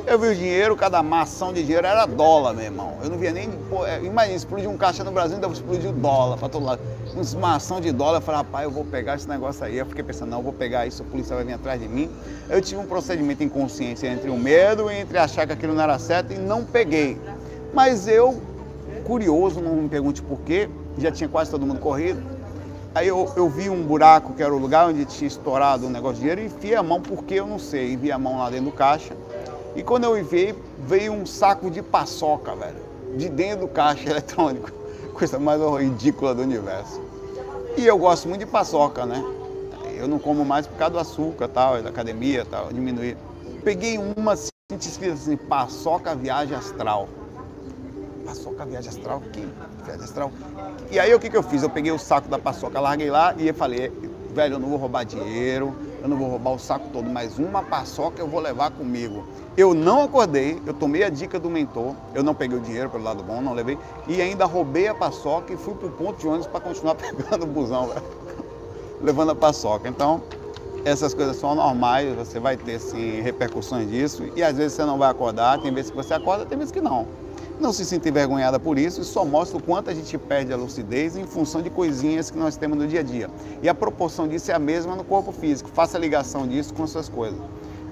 [0.07, 2.97] Eu vi o dinheiro, cada mação de dinheiro era dólar, meu irmão.
[3.03, 3.47] Eu não via nem.
[3.69, 6.81] Pô, é, imagina, explodir um caixa no Brasil, ainda explodir o dólar para todo lado.
[7.15, 9.77] Uns mação de dólar, eu falei, rapaz, eu vou pegar esse negócio aí.
[9.77, 12.09] Eu fiquei pensando, não, eu vou pegar isso, a polícia vai vir atrás de mim.
[12.49, 15.83] Eu tive um procedimento em consciência entre o medo e entre achar que aquilo não
[15.83, 17.21] era certo e não peguei.
[17.71, 18.41] Mas eu,
[19.05, 22.36] curioso, não me pergunte por quê, já tinha quase todo mundo corrido
[22.97, 26.15] Aí eu, eu, vi um buraco que era o lugar onde tinha estourado um negócio
[26.15, 28.65] de dinheiro e enfiei a mão, porque eu não sei, enviei a mão lá dentro
[28.65, 29.15] do caixa.
[29.75, 32.79] E quando eu enviei, veio um saco de paçoca, velho,
[33.15, 34.71] de dentro do caixa eletrônico.
[35.13, 36.99] Coisa mais ridícula do universo.
[37.77, 39.23] E eu gosto muito de paçoca, né?
[39.95, 43.15] Eu não como mais por causa do açúcar, tal, da academia, tal, diminuir.
[43.63, 47.07] Peguei uma assim, escrito assim, paçoca viagem astral.
[48.27, 49.21] Paçoca viagem astral?
[49.31, 49.47] Que
[49.85, 50.31] viagem astral?
[50.91, 51.63] E aí o que, que eu fiz?
[51.63, 53.89] Eu peguei o saco da paçoca, larguei lá e falei,
[54.33, 57.63] velho, eu não vou roubar dinheiro, eu não vou roubar o saco todo, mas uma
[57.63, 59.23] paçoca eu vou levar comigo.
[59.55, 63.05] Eu não acordei, eu tomei a dica do mentor, eu não peguei o dinheiro pelo
[63.05, 66.47] lado bom, não levei, e ainda roubei a paçoca e fui pro ponto de ônibus
[66.47, 68.03] para continuar pegando o busão, velho.
[69.01, 69.87] levando a paçoca.
[69.87, 70.21] Então,
[70.83, 74.97] essas coisas são normais, você vai ter sim repercussões disso, e às vezes você não
[74.97, 77.07] vai acordar, tem vezes que você acorda, tem vezes que não.
[77.59, 80.55] Não se sinta envergonhada por isso, isso só mostra o quanto a gente perde a
[80.55, 83.29] lucidez em função de coisinhas que nós temos no dia a dia.
[83.63, 85.69] E a proporção disso é a mesma no corpo físico.
[85.73, 87.39] Faça a ligação disso com as suas coisas.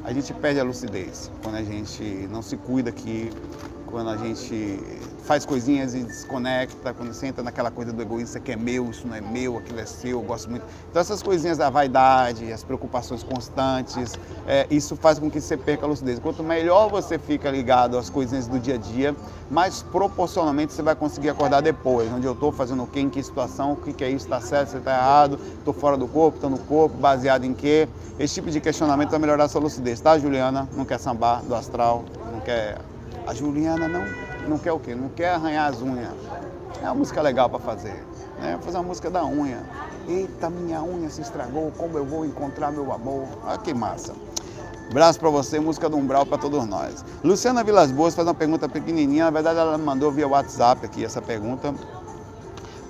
[0.04, 3.32] A gente perde a lucidez quando a gente não se cuida aqui,
[3.88, 4.80] quando a gente
[5.26, 9.08] faz coisinhas e desconecta, quando você entra naquela coisa do egoísta que é meu, isso
[9.08, 10.64] não é meu, aquilo é seu, eu gosto muito.
[10.90, 14.14] Então essas coisinhas da vaidade, as preocupações constantes,
[14.48, 16.20] é, isso faz com que você perca a lucidez.
[16.20, 19.16] Quanto melhor você fica ligado às coisinhas do dia a dia,
[19.50, 22.12] mais proporcionalmente você vai conseguir acordar depois.
[22.12, 24.70] Onde eu estou fazendo o quê, em que situação, o que é isso, está certo,
[24.70, 27.88] você está errado, estou fora do corpo, estou no corpo, baseado em quê?
[28.20, 30.70] Esse tipo de questionamento vai melhorar a sua lucidez, tá, Juliana?
[30.76, 32.78] Não quer sambar do astral, não quer.
[33.28, 34.06] A Juliana não
[34.48, 34.94] não quer o quê?
[34.94, 36.14] Não quer arranhar as unhas.
[36.82, 38.06] É uma música legal para fazer.
[38.40, 38.58] Né?
[38.62, 39.64] Fazer uma música da unha.
[40.08, 43.26] Eita, minha unha se estragou, como eu vou encontrar meu amor?
[43.44, 44.14] Olha que massa.
[44.94, 47.04] Braço para você, música do Umbral para todos nós.
[47.24, 51.22] Luciana Vilas Boas faz uma pergunta pequenininha, na verdade ela mandou via WhatsApp aqui essa
[51.22, 51.74] pergunta.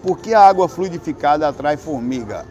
[0.04, 2.46] Por que a água fluidificada atrai formiga?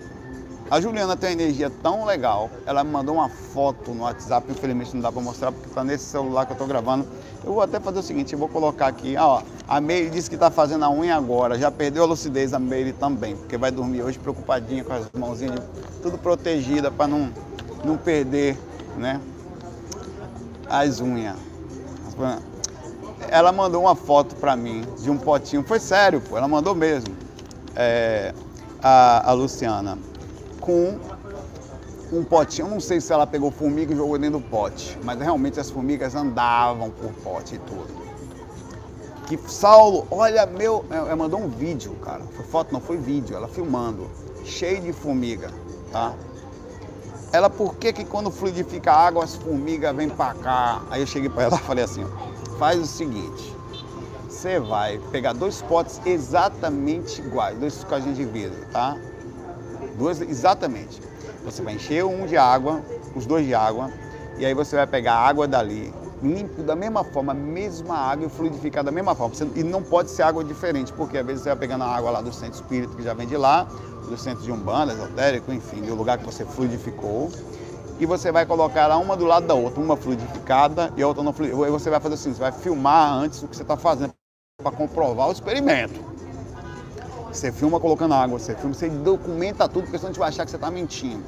[0.74, 4.92] A Juliana tem uma energia tão legal, ela me mandou uma foto no WhatsApp, infelizmente
[4.92, 7.06] não dá para mostrar porque está nesse celular que eu estou gravando.
[7.44, 10.34] Eu vou até fazer o seguinte, eu vou colocar aqui, ó, a Meire disse que
[10.34, 14.02] está fazendo a unha agora, já perdeu a lucidez a Meire também, porque vai dormir
[14.02, 15.60] hoje preocupadinha com as mãozinhas,
[16.02, 17.32] tudo protegida para não,
[17.84, 18.58] não perder,
[18.96, 19.20] né,
[20.68, 21.36] as unhas.
[23.28, 27.14] Ela mandou uma foto para mim de um potinho, foi sério, pô, ela mandou mesmo,
[27.76, 28.34] é,
[28.82, 29.96] a, a Luciana
[30.64, 30.98] com
[32.10, 32.66] um potinho.
[32.66, 35.70] Eu não sei se ela pegou formiga e jogou dentro do pote, mas realmente as
[35.70, 38.02] formigas andavam por pote e tudo.
[39.26, 40.84] Que Saulo, olha meu.
[40.90, 42.22] Ela mandou um vídeo, cara.
[42.34, 44.10] Foi foto, não foi vídeo, ela filmando.
[44.44, 45.50] Cheio de formiga,
[45.92, 46.14] tá?
[47.32, 50.82] Ela, por que que quando fluidifica a água as formigas vêm pra cá?
[50.90, 53.54] Aí eu cheguei para ela e falei assim: ó, faz o seguinte.
[54.28, 58.96] Você vai pegar dois potes exatamente iguais, dois caixinhas de vidro, tá?
[59.94, 61.00] Duas, exatamente.
[61.44, 62.80] Você vai encher um de água,
[63.14, 63.90] os dois de água,
[64.38, 68.26] e aí você vai pegar a água dali, limpo da mesma forma, a mesma água
[68.26, 69.34] e fluidificar da mesma forma.
[69.54, 72.20] e não pode ser água diferente, porque às vezes você vai pegando a água lá
[72.20, 73.64] do centro espírita, que já vem de lá,
[74.08, 77.30] do centro de Umbanda, esotérico, enfim, do lugar que você fluidificou.
[78.00, 81.22] E você vai colocar ela uma do lado da outra, uma fluidificada e a outra
[81.22, 81.66] não fluidificada.
[81.66, 84.12] Aí você vai fazer assim, você vai filmar antes o que você está fazendo
[84.60, 86.13] para comprovar o experimento.
[87.34, 90.44] Você filma colocando água, você filma, você documenta tudo, porque senão a gente vai achar
[90.44, 91.24] que você está mentindo.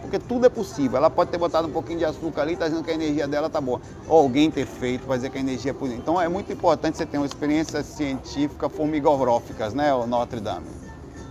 [0.00, 0.96] Porque tudo é possível.
[0.96, 3.46] Ela pode ter botado um pouquinho de açúcar ali, está dizendo que a energia dela
[3.46, 3.80] está boa.
[4.08, 6.02] Ou alguém ter feito dizer que a energia é positiva.
[6.02, 10.66] Então é muito importante você ter uma experiência científica formigogróficas, né, o Notre Dame?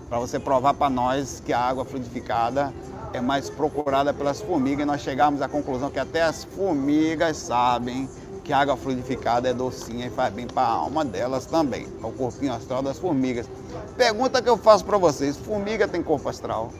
[0.07, 2.73] Para você provar para nós que a água fluidificada
[3.11, 8.09] é mais procurada pelas formigas e nós chegarmos à conclusão que até as formigas sabem
[8.43, 12.09] que a água fluidificada é docinha e faz bem para a alma delas também, para
[12.09, 13.47] o corpinho astral das formigas.
[13.95, 16.71] Pergunta que eu faço para vocês: formiga tem corpo astral?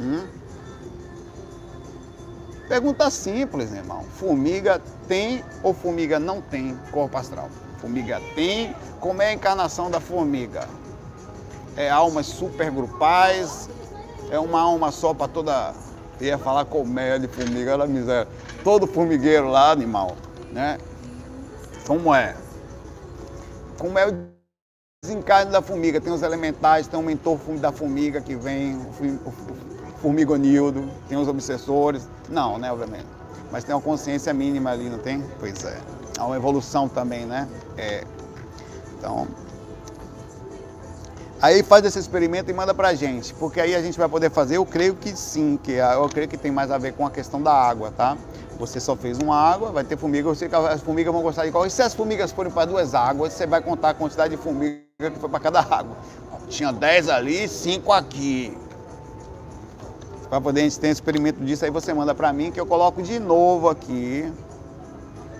[0.00, 0.26] Hum?
[2.68, 4.04] Pergunta simples, irmão.
[4.16, 7.50] Formiga tem ou formiga não tem corpo astral?
[7.78, 8.74] Formiga tem.
[8.98, 10.66] Como é a encarnação da formiga?
[11.76, 13.68] É almas supergrupais?
[14.30, 15.74] É uma alma só para toda.
[16.20, 18.28] Eu ia falar colmeia de formiga, era miséria.
[18.62, 20.14] Todo formigueiro lá, animal
[20.52, 20.78] né?
[21.86, 22.36] Como é?
[23.78, 24.28] Como é o
[25.02, 26.00] desencarne da formiga?
[26.00, 29.32] Tem os elementais, tem o mentor da formiga que vem, o
[30.00, 32.08] formigonildo, tem os obsessores.
[32.28, 33.06] Não, né, obviamente.
[33.50, 35.24] Mas tem uma consciência mínima ali, não tem?
[35.38, 35.78] Pois é.
[36.18, 37.48] Há uma evolução também, né?
[37.76, 38.04] É.
[38.98, 39.26] Então,
[41.42, 44.58] Aí faz esse experimento e manda pra gente, porque aí a gente vai poder fazer,
[44.58, 47.40] eu creio que sim, que eu creio que tem mais a ver com a questão
[47.40, 48.14] da água, tá?
[48.60, 51.66] Você só fez uma água, vai ter formiga, que as formigas vão gostar de qual.
[51.66, 54.84] E se as formigas forem para duas águas, você vai contar a quantidade de formiga
[54.98, 55.96] que foi para cada água.
[56.46, 58.56] Tinha 10 ali, 5 aqui.
[60.28, 62.66] Para poder a gente ter um experimento disso, aí você manda para mim que eu
[62.66, 64.30] coloco de novo aqui.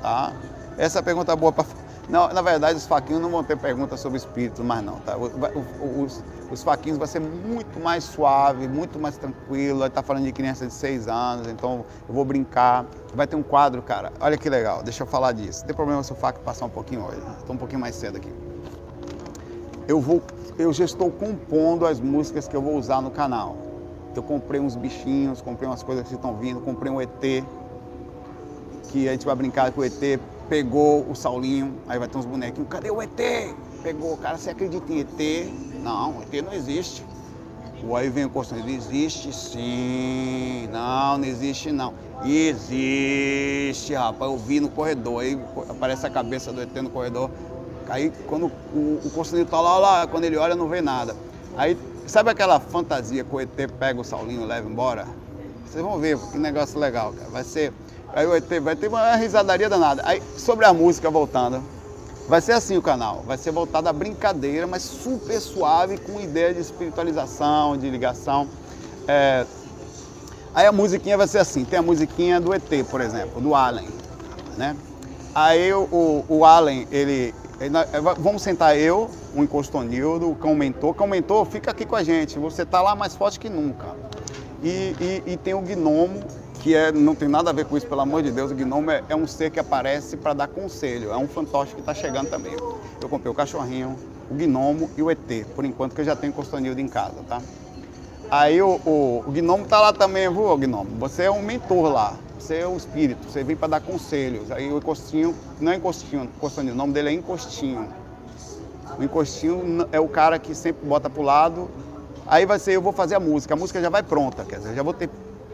[0.01, 0.33] Tá?
[0.79, 1.65] Essa pergunta é boa para
[2.11, 5.17] não, na verdade, os faquinhos não vão ter perguntas sobre espírito mais não, tá?
[5.17, 9.87] Os, os faquinhos vai ser muito mais suave, muito mais tranquilo.
[9.87, 12.85] Está falando de criança de 6 anos, então eu vou brincar.
[13.15, 14.13] Vai ter um quadro, cara.
[14.21, 15.61] Olha que legal, deixa eu falar disso.
[15.61, 17.23] Não tem problema se o faco passar um pouquinho hoje.
[17.39, 18.33] Estou um pouquinho mais cedo aqui.
[19.87, 20.21] Eu vou,
[20.59, 23.57] eu já estou compondo as músicas que eu vou usar no canal.
[24.17, 27.45] Eu comprei uns bichinhos, comprei umas coisas que estão vindo, comprei um ET,
[28.89, 32.27] que a gente vai brincar com o ET, pegou o Saulinho, aí vai ter uns
[32.27, 33.55] bonequinhos, cadê o ET?
[33.85, 35.53] Pegou, cara, você acredita em ET?
[35.81, 37.05] Não, ET não existe.
[37.85, 41.95] O aí vem o Constantino, existe sim, não, não existe não.
[42.25, 47.31] Existe, rapaz, eu vi no corredor, aí aparece a cabeça do ET no corredor.
[47.89, 51.15] Aí quando o, o Constantino tá lá, lá, quando ele olha não vê nada.
[51.57, 55.07] Aí, sabe aquela fantasia que o ET pega o Saulinho e leva embora?
[55.65, 57.31] Vocês vão ver, que negócio legal, cara.
[57.31, 57.73] Vai ser
[58.13, 60.03] Aí vai ter, vai ter uma risadaria danada.
[60.05, 61.63] Aí, sobre a música, voltando.
[62.29, 66.55] Vai ser assim o canal, vai ser voltado à brincadeira, mas super suave, com ideia
[66.55, 68.47] de espiritualização, de ligação.
[69.09, 69.45] É...
[70.55, 73.89] Aí a musiquinha vai ser assim, tem a musiquinha do ET, por exemplo, do Allen,
[74.57, 74.77] né?
[75.35, 77.73] Aí o, o, Allen, ele, ele,
[78.19, 80.95] Vamos sentar eu, o Encostonildo, o Cão Mentor.
[80.95, 83.89] Cão Mentor, fica aqui com a gente, você tá lá mais forte que nunca.
[84.63, 86.21] E, e, e tem o Gnomo,
[86.61, 88.51] que é, não tem nada a ver com isso, pelo amor de Deus.
[88.51, 91.81] O Gnomo é, é um ser que aparece para dar conselho, é um fantoche que
[91.81, 92.53] está chegando também.
[93.01, 93.97] Eu comprei o cachorrinho,
[94.31, 97.41] o Gnomo e o ET, por enquanto que eu já tenho Encostonildo em casa, tá?
[98.31, 100.91] Aí o, o, o Gnomo tá lá também, viu, Gnomo?
[100.99, 102.15] Você é um mentor lá.
[102.39, 104.51] Você é o espírito, você vem para dar conselhos.
[104.51, 107.89] Aí o encostinho, não é encostinho, encostinho, o nome dele é encostinho.
[108.99, 111.71] O encostinho é o cara que sempre bota para o lado.
[112.27, 114.75] Aí vai ser, eu vou fazer a música, a música já vai pronta, quer dizer,
[114.75, 115.11] já vou ter,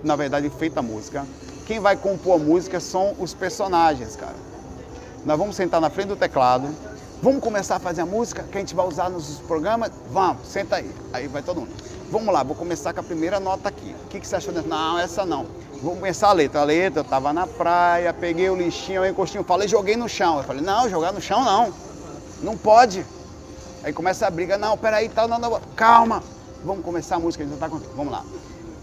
[0.07, 1.27] na verdade, feita a música.
[1.67, 4.37] Quem vai compor a música são os personagens, cara.
[5.25, 6.69] Nós vamos sentar na frente do teclado,
[7.21, 9.91] vamos começar a fazer a música que a gente vai usar nos programas?
[10.11, 10.89] Vamos, senta aí.
[11.13, 11.73] Aí vai todo mundo.
[12.11, 13.95] Vamos lá, vou começar com a primeira nota aqui.
[14.05, 14.69] O que, que você achou dessa?
[14.69, 15.47] Não, essa não.
[15.83, 16.61] Vou começar a letra.
[16.61, 20.39] A letra, eu tava na praia, peguei o lixinho, o encostinho, falei, joguei no chão.
[20.39, 21.73] Eu falei, não, jogar no chão não.
[22.41, 23.05] Não pode.
[23.83, 26.23] Aí começa a briga, não, peraí, tal, não, não, calma.
[26.65, 28.25] Vamos começar a música, a gente não tá Vamos lá.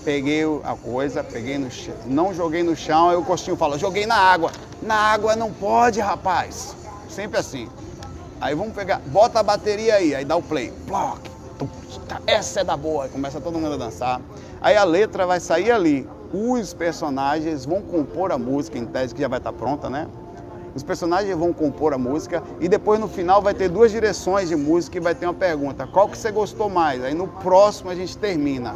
[0.03, 4.05] Peguei a coisa, peguei no chão, não joguei no chão, aí o Costinho fala, joguei
[4.05, 4.51] na água.
[4.81, 6.75] Na água não pode, rapaz.
[7.09, 7.69] Sempre assim.
[8.41, 10.73] Aí vamos pegar, bota a bateria aí, aí dá o play.
[10.85, 11.21] Block.
[12.27, 13.05] Essa é da boa.
[13.05, 14.19] Aí começa todo mundo a dançar.
[14.61, 19.21] Aí a letra vai sair ali os personagens vão compor a música, em tese que
[19.21, 20.07] já vai estar pronta, né?
[20.73, 24.55] Os personagens vão compor a música e depois no final vai ter duas direções de
[24.55, 27.03] música e vai ter uma pergunta: qual que você gostou mais?
[27.03, 28.75] Aí no próximo a gente termina.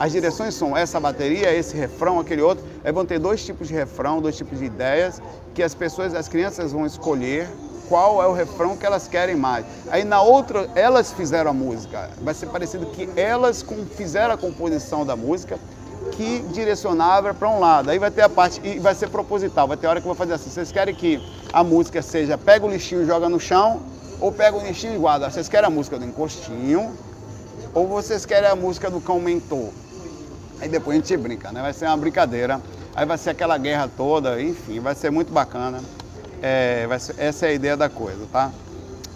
[0.00, 2.64] As direções são essa bateria, esse refrão, aquele outro.
[2.82, 5.20] Aí vão ter dois tipos de refrão, dois tipos de ideias
[5.52, 7.46] que as pessoas, as crianças vão escolher
[7.86, 9.66] qual é o refrão que elas querem mais.
[9.90, 12.08] Aí na outra, elas fizeram a música.
[12.22, 13.62] Vai ser parecido que elas
[13.94, 15.58] fizeram a composição da música
[16.12, 17.90] que direcionava para um lado.
[17.90, 20.16] Aí vai ter a parte, e vai ser proposital, vai ter hora que eu vou
[20.16, 20.48] fazer assim.
[20.48, 21.20] Vocês querem que
[21.52, 23.82] a música seja pega o lixinho e joga no chão,
[24.18, 25.30] ou pega o lixinho e guarda?
[25.30, 26.90] Vocês querem a música do encostinho,
[27.74, 29.68] ou vocês querem a música do cão mentor?
[30.60, 31.62] Aí depois a gente brinca, né?
[31.62, 32.60] Vai ser uma brincadeira.
[32.94, 35.80] Aí vai ser aquela guerra toda, enfim, vai ser muito bacana.
[36.42, 38.50] É, ser, essa é a ideia da coisa, tá?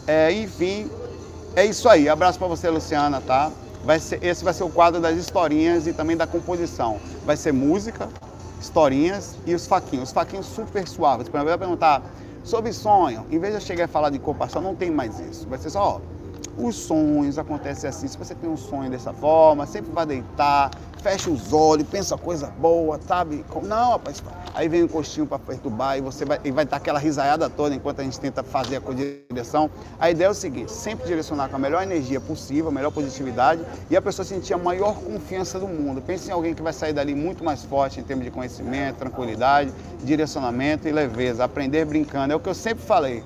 [0.07, 0.91] É, enfim,
[1.57, 2.09] é isso aí.
[2.09, 3.51] Abraço para você, Luciana, tá?
[3.85, 6.99] vai ser, esse vai ser o quadro das historinhas e também da composição.
[7.25, 8.09] Vai ser música,
[8.61, 10.09] historinhas e os faquinhos.
[10.09, 11.29] Os faquinhos super suaves.
[11.29, 12.03] Exemplo, vai perguntar
[12.43, 13.27] sobre sonho.
[13.31, 15.47] Em vez de eu chegar e falar de comparação, não tem mais isso.
[15.49, 18.09] Vai ser só, ó, os sonhos acontecem assim.
[18.09, 20.71] Se você tem um sonho dessa forma, sempre vai deitar,
[21.05, 23.45] fecha os olhos, pensa coisa boa, sabe?
[23.63, 24.23] Não, rapaz,
[24.55, 27.75] aí vem um coxinho para perturbar e você vai, e vai dar aquela risaiada toda
[27.75, 29.71] enquanto a gente tenta fazer a direção.
[30.01, 33.63] A ideia é o seguinte, sempre direcionar com a melhor energia possível, a melhor positividade
[33.91, 36.01] e a pessoa sentir a maior confiança do mundo.
[36.01, 39.71] Pense em alguém que vai sair dali muito mais forte em termos de conhecimento, tranquilidade,
[40.03, 41.45] direcionamento e leveza.
[41.45, 43.23] Aprender brincando, é o que eu sempre falei.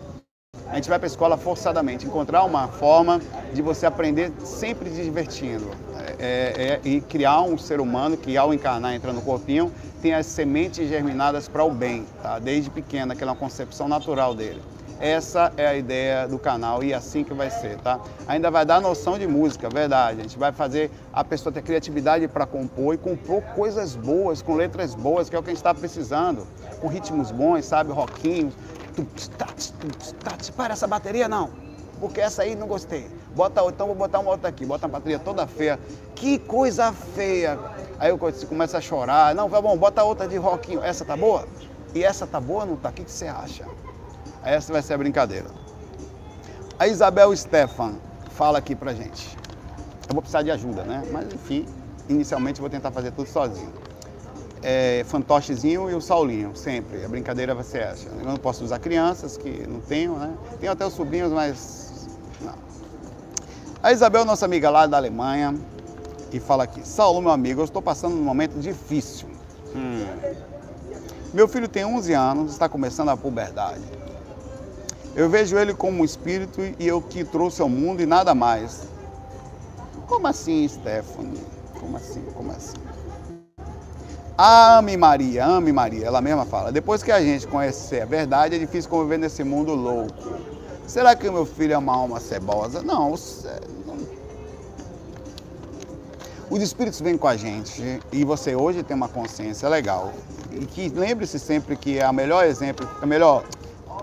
[0.67, 3.21] A gente vai para a escola forçadamente, encontrar uma forma
[3.55, 5.71] de você aprender sempre se divertindo
[6.19, 10.27] é, é, e criar um ser humano que, ao encarnar, entra no corpinho, tem as
[10.27, 12.39] sementes germinadas para o bem, tá?
[12.39, 14.61] desde pequena, aquela concepção natural dele.
[15.01, 18.01] Essa é a ideia do canal e é assim que vai ser, tá?
[18.27, 20.19] Ainda vai dar noção de música, verdade.
[20.19, 24.57] A gente vai fazer a pessoa ter criatividade para compor e compor coisas boas, com
[24.57, 26.49] letras boas, que é o que a gente está precisando.
[26.81, 27.93] Com ritmos bons, sabe?
[27.93, 28.55] Rockinhos.
[30.57, 31.68] Para essa bateria, não
[31.99, 33.11] porque essa aí não gostei.
[33.35, 35.79] Bota então vou botar uma outra aqui, bota uma bateria toda feia.
[36.15, 37.59] Que coisa feia!
[37.99, 39.35] Aí eu começa a chorar.
[39.35, 40.83] Não, vai bom, bota outra de rockinho.
[40.83, 41.47] Essa tá boa?
[41.95, 42.91] E essa tá boa não tá?
[42.91, 43.65] O que, que você acha?
[44.45, 45.47] Essa vai ser a brincadeira.
[46.79, 47.97] A Isabel Stefan
[48.31, 49.37] fala aqui pra gente.
[50.09, 51.03] Eu vou precisar de ajuda, né?
[51.11, 51.67] Mas enfim,
[52.09, 53.73] inicialmente eu vou tentar fazer tudo sozinho.
[54.63, 57.05] É, fantochezinho e o Saulinho, sempre.
[57.05, 58.09] A brincadeira vai ser essa.
[58.09, 60.35] Eu não posso usar crianças, que não tenho, né?
[60.61, 61.88] Tenho até os sobrinhos, mas
[63.83, 65.55] a Isabel, nossa amiga lá da Alemanha,
[66.33, 69.29] e fala aqui: Saulo, meu amigo, eu estou passando um momento difícil.
[69.75, 70.07] Hum.
[71.33, 73.83] Meu filho tem 11 anos, está começando a puberdade.
[75.15, 78.83] Eu vejo ele como um espírito e eu que trouxe ao mundo e nada mais.
[80.07, 81.43] Como assim, Stephanie?
[81.79, 82.23] Como assim?
[82.35, 82.77] Como assim?
[84.39, 86.07] Ame Maria, ame Maria.
[86.07, 86.71] Ela mesma fala.
[86.73, 90.15] Depois que a gente conhecer a verdade, é difícil conviver nesse mundo louco.
[90.89, 92.81] Será que o meu filho é uma alma cebosa?
[92.81, 93.45] Não, os
[96.63, 100.15] espíritos vêm com a gente e você hoje tem uma consciência legal.
[100.51, 103.45] E que lembre-se sempre que o melhor exemplo, a melhor,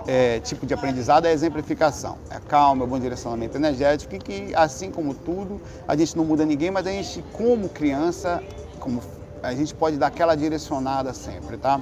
[0.06, 2.19] é, tipo de aprendizado é a exemplificação.
[2.30, 6.45] É calma, é bom direcionamento energético e que, assim como tudo, a gente não muda
[6.45, 8.43] ninguém, mas a gente, como criança,
[8.80, 9.02] como
[9.41, 11.80] a gente pode dar aquela direcionada sempre, tá?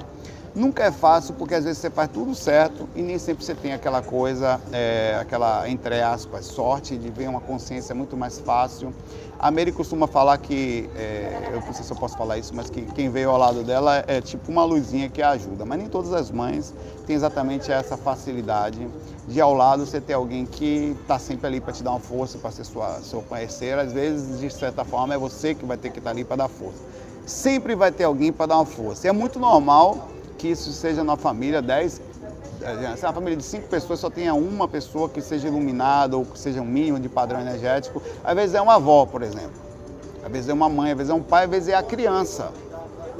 [0.54, 3.72] Nunca é fácil porque às vezes você faz tudo certo e nem sempre você tem
[3.72, 8.94] aquela coisa, é, aquela, entre aspas, sorte de ver uma consciência muito mais fácil.
[9.36, 12.70] A Mary costuma falar que, é, eu não sei se eu posso falar isso, mas
[12.70, 15.64] que quem veio ao lado dela é tipo uma luzinha que a ajuda.
[15.64, 16.72] Mas nem todas as mães
[17.04, 18.88] têm exatamente essa facilidade
[19.26, 22.38] de ao lado você ter alguém que está sempre ali para te dar uma força,
[22.38, 23.80] para ser sua, seu parceiro.
[23.80, 26.36] Às vezes, de certa forma, é você que vai ter que estar tá ali para
[26.36, 26.78] dar força.
[27.26, 29.08] Sempre vai ter alguém para dar uma força.
[29.08, 32.00] E é muito normal que isso seja na família 10,
[32.62, 36.16] eh, se é uma família de cinco pessoas só tenha uma pessoa que seja iluminada
[36.16, 38.02] ou que seja um mínimo de padrão energético.
[38.22, 39.64] Às vezes é uma avó, por exemplo.
[40.24, 42.50] Às vezes é uma mãe, às vezes é um pai, às vezes é a criança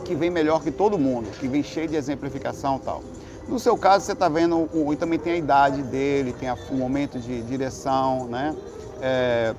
[0.05, 3.03] que vem melhor que todo mundo, que vem cheio de exemplificação tal.
[3.49, 7.19] No seu caso, você está vendo, e também tem a idade dele, tem o momento
[7.19, 8.55] de direção, né?
[9.03, 9.55] É,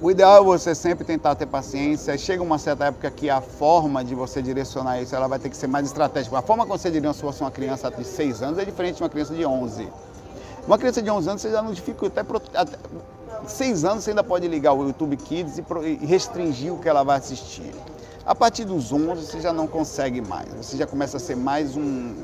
[0.00, 2.16] o ideal é você sempre tentar ter paciência.
[2.18, 5.56] Chega uma certa época que a forma de você direcionar isso ela vai ter que
[5.56, 6.38] ser mais estratégica.
[6.38, 9.34] A forma que você direciona uma criança de 6 anos é diferente de uma criança
[9.34, 9.88] de 11.
[10.66, 12.20] Uma criança de 11 anos você já não dificulta.
[12.20, 12.76] Até, até
[13.46, 17.18] 6 anos você ainda pode ligar o YouTube Kids e restringir o que ela vai
[17.18, 17.72] assistir.
[18.24, 20.48] A partir dos 11 você já não consegue mais.
[20.54, 22.14] Você já começa a ser mais um,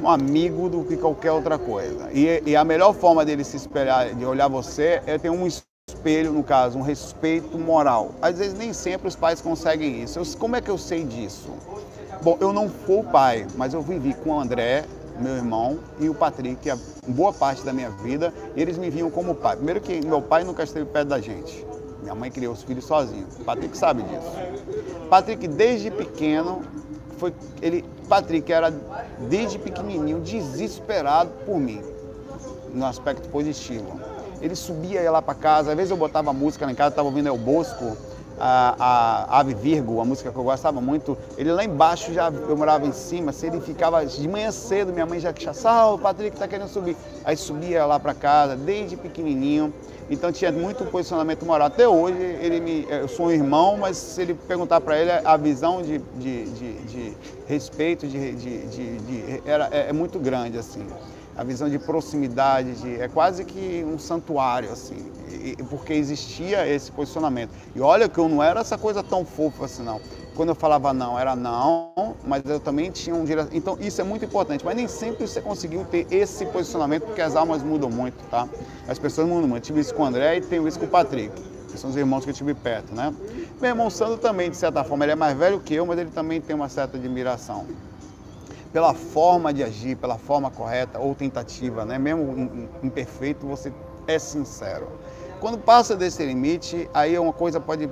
[0.00, 2.10] um amigo do que qualquer outra coisa.
[2.12, 6.32] E, e, a melhor forma dele se espelhar, de olhar você, é ter um espelho,
[6.32, 8.12] no caso, um respeito moral.
[8.20, 10.18] Às vezes nem sempre os pais conseguem isso.
[10.18, 11.50] Eu, como é que eu sei disso?
[12.22, 14.84] Bom, eu não fui pai, mas eu vivi com o André,
[15.18, 19.34] meu irmão, e o Patrick, a boa parte da minha vida, eles me viam como
[19.34, 19.56] pai.
[19.56, 21.64] Primeiro que meu pai nunca esteve perto da gente.
[22.02, 23.26] Minha mãe criou os filhos sozinho.
[23.40, 24.30] O Patrick sabe disso.
[25.08, 26.62] Patrick, desde pequeno,
[27.16, 28.72] foi ele Patrick era
[29.28, 31.82] desde pequenininho desesperado por mim
[32.72, 34.00] no aspecto positivo.
[34.40, 37.08] Ele subia ia lá para casa às vezes eu botava música lá em casa estava
[37.08, 37.96] ouvindo El Bosco
[38.38, 42.56] a, a, Ave Virgo, a música que eu gostava muito, ele lá embaixo já, eu
[42.56, 46.36] morava em cima, se ele ficava de manhã cedo, minha mãe já chassava, o Patrick
[46.36, 46.96] tá querendo subir.
[47.24, 49.72] Aí subia lá para casa, desde pequenininho,
[50.08, 51.66] então tinha muito posicionamento moral.
[51.66, 55.36] Até hoje, ele me, eu sou um irmão, mas se ele perguntar para ele, a
[55.36, 57.16] visão de, de, de, de
[57.46, 60.86] respeito de, de, era, é, é, muito grande, assim.
[61.36, 64.96] A visão de proximidade, de, é quase que um santuário, assim,
[65.28, 67.50] e, porque existia esse posicionamento.
[67.74, 70.00] E olha que eu não era essa coisa tão fofa assim, não.
[70.36, 73.48] Quando eu falava não, era não, mas eu também tinha um direto.
[73.52, 77.34] Então isso é muito importante, mas nem sempre você conseguiu ter esse posicionamento, porque as
[77.34, 78.46] almas mudam muito, tá?
[78.86, 79.62] As pessoas mudam muito.
[79.62, 81.32] Eu tive isso com o André e tenho isso com o Patrick,
[81.70, 83.14] que são os irmãos que eu tive perto, né?
[83.60, 86.10] Meu irmão Sandro também, de certa forma, ele é mais velho que eu, mas ele
[86.10, 87.64] também tem uma certa admiração
[88.76, 91.98] pela forma de agir, pela forma correta ou tentativa, né?
[91.98, 93.72] Mesmo imperfeito, você
[94.06, 94.86] é sincero.
[95.40, 97.90] Quando passa desse limite, aí uma coisa pode,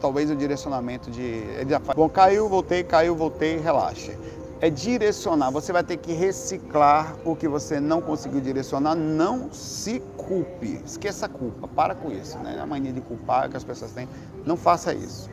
[0.00, 1.22] talvez o direcionamento de.
[1.22, 4.16] Ele já faz, bom, caiu, voltei, caiu, voltei, relaxe.
[4.60, 10.00] É direcionar, você vai ter que reciclar o que você não conseguiu direcionar, não se
[10.16, 12.58] culpe, esqueça a culpa, para com isso, né?
[12.60, 14.08] A mania de culpar que as pessoas têm,
[14.44, 15.30] não faça isso.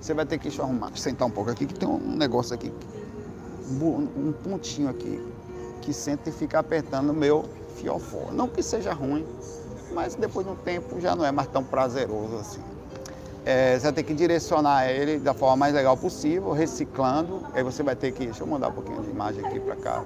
[0.00, 2.72] Você vai ter que arrumar, sentar um pouco aqui, que tem um negócio aqui,
[3.70, 5.22] um pontinho aqui,
[5.82, 7.44] que senta e fica apertando o meu
[7.76, 8.32] fiofó.
[8.32, 9.26] Não que seja ruim,
[9.92, 12.71] mas depois de um tempo já não é mais tão prazeroso assim.
[13.44, 17.42] É, você vai ter que direcionar ele da forma mais legal possível, reciclando.
[17.52, 20.04] Aí você vai ter que, deixa eu mandar um pouquinho de imagem aqui para cá.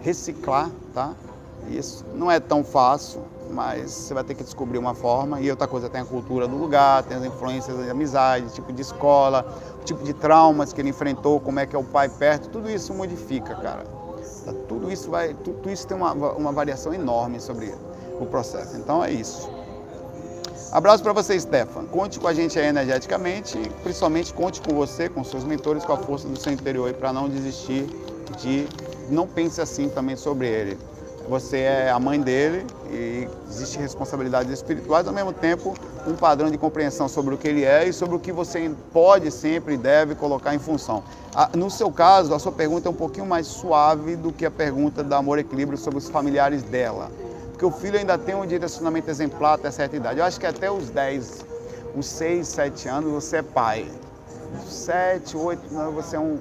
[0.00, 1.14] Reciclar, tá?
[1.70, 5.40] Isso não é tão fácil, mas você vai ter que descobrir uma forma.
[5.40, 8.82] E outra coisa, tem a cultura do lugar, tem as influências de amizade, tipo de
[8.82, 9.46] escola,
[9.84, 12.92] tipo de traumas que ele enfrentou, como é que é o pai perto, tudo isso
[12.92, 13.84] modifica, cara.
[14.66, 17.72] Tudo isso vai, tudo isso tem uma, uma variação enorme sobre
[18.18, 18.76] o processo.
[18.76, 19.57] Então é isso.
[20.70, 21.86] Abraço para você, Stefan.
[21.86, 25.96] Conte com a gente aí energeticamente, principalmente conte com você, com seus mentores, com a
[25.96, 27.86] força do seu interior para não desistir
[28.38, 28.66] de.
[29.08, 30.78] Não pense assim também sobre ele.
[31.26, 35.74] Você é a mãe dele e existe responsabilidades espirituais, ao mesmo tempo
[36.06, 39.30] um padrão de compreensão sobre o que ele é e sobre o que você pode
[39.30, 41.02] sempre e deve colocar em função.
[41.54, 45.02] No seu caso, a sua pergunta é um pouquinho mais suave do que a pergunta
[45.02, 47.10] da Amor Equilíbrio sobre os familiares dela
[47.58, 50.20] porque o filho ainda tem um direcionamento exemplar até certa idade.
[50.20, 51.44] Eu acho que até os 10,
[51.96, 53.90] os 6, 7 anos você é pai.
[54.68, 56.38] 7, 8, você é um.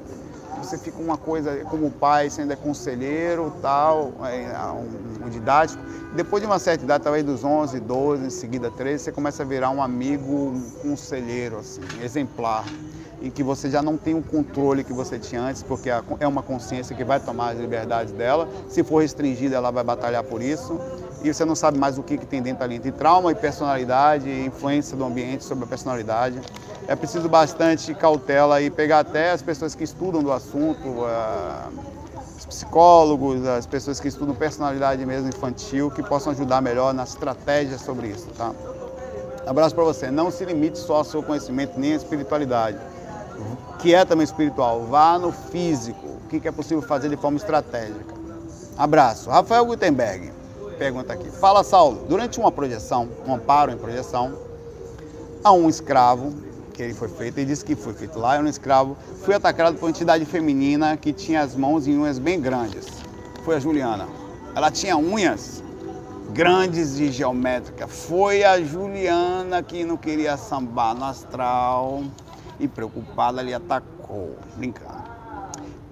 [0.60, 5.30] Você fica uma coisa como pai, você ainda é conselheiro, tal, é, é um, um
[5.30, 5.82] didático.
[6.16, 9.46] Depois de uma certa idade, talvez dos 11, 12, em seguida 13, você começa a
[9.46, 12.64] virar um amigo, um conselheiro, assim, exemplar.
[13.20, 16.44] e que você já não tem o controle que você tinha antes, porque é uma
[16.44, 18.48] consciência que vai tomar as liberdades dela.
[18.68, 20.80] Se for restringida, ela vai batalhar por isso.
[21.24, 24.30] E você não sabe mais o que, que tem dentro ali, entre trauma e personalidade,
[24.30, 26.40] influência do ambiente sobre a personalidade.
[26.88, 31.72] É preciso bastante cautela e pegar até as pessoas que estudam do assunto, uh,
[32.38, 37.78] os psicólogos, as pessoas que estudam personalidade mesmo infantil, que possam ajudar melhor na estratégia
[37.78, 38.54] sobre isso, tá?
[39.46, 40.12] Abraço para você.
[40.12, 42.78] Não se limite só ao seu conhecimento nem à espiritualidade
[43.80, 48.16] que é também espiritual, vá no físico, o que é possível fazer de forma estratégica.
[48.78, 49.30] Abraço.
[49.30, 50.32] Rafael Gutenberg
[50.78, 51.30] pergunta aqui.
[51.30, 52.06] Fala, Saulo.
[52.08, 54.38] Durante uma projeção, um amparo em projeção,
[55.44, 56.34] a um escravo
[56.74, 59.76] que ele foi feito, ele disse que foi feito lá, era um escravo, fui atacado
[59.78, 62.86] por uma entidade feminina que tinha as mãos e unhas bem grandes.
[63.44, 64.08] Foi a Juliana.
[64.56, 65.64] Ela tinha unhas
[66.34, 68.06] grandes e geométricas.
[68.06, 72.04] Foi a Juliana que não queria sambar no astral
[72.60, 74.87] e preocupada lhe atacou, brincando.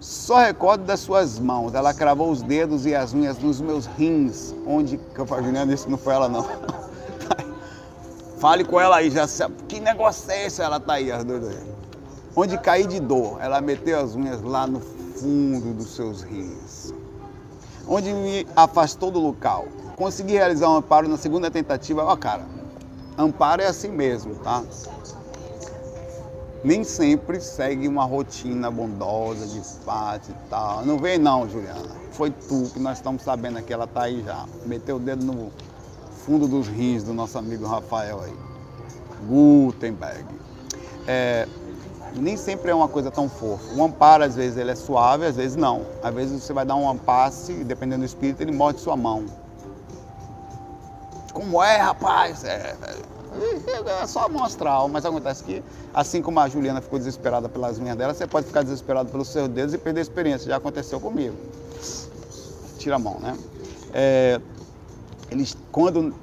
[0.05, 1.73] Só recordo das suas mãos.
[1.73, 4.99] Ela cravou os dedos e as unhas nos meus rins, onde.
[4.99, 6.47] Que eu falei, Juliana, isso não foi ela, não.
[8.37, 9.55] Fale com ela aí, já sabe.
[9.67, 10.61] Que negócio é esse?
[10.61, 11.57] Ela tá aí, as duas
[12.35, 16.93] Onde caí de dor, ela meteu as unhas lá no fundo dos seus rins.
[17.87, 19.65] Onde me afastou do local.
[19.95, 22.03] Consegui realizar um amparo na segunda tentativa.
[22.03, 22.45] Ó, cara,
[23.17, 24.61] amparo é assim mesmo, tá?
[26.65, 30.83] Nem sempre segue uma rotina bondosa de paz e tal.
[30.83, 31.91] Não vem não, Juliana.
[32.11, 34.45] Foi tu que nós estamos sabendo que ela está aí já.
[34.65, 35.51] Meteu o dedo no
[36.25, 38.33] fundo dos rins do nosso amigo Rafael aí.
[39.27, 40.25] Gutenberg.
[41.07, 41.47] É,
[42.15, 43.75] nem sempre é uma coisa tão fofa.
[43.75, 45.85] O amparo, às vezes, ele é suave, às vezes não.
[46.01, 49.27] Às vezes você vai dar um ampasse, dependendo do espírito, ele morde sua mão.
[51.31, 52.43] Como é, rapaz?
[52.43, 53.14] É, é
[54.07, 55.63] só mostrar, mas acontece que,
[55.93, 59.47] assim como a Juliana ficou desesperada pelas unhas dela, você pode ficar desesperado pelos seus
[59.49, 60.47] dedos e perder a experiência.
[60.47, 61.35] Já aconteceu comigo.
[62.77, 63.37] Tira a mão, né?
[63.93, 64.39] É,
[65.31, 66.13] eles, quando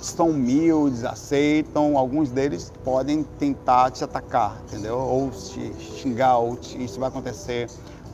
[0.00, 4.98] estão humildes, aceitam, alguns deles podem tentar te atacar, entendeu?
[4.98, 7.68] Ou te xingar, ou te, isso vai acontecer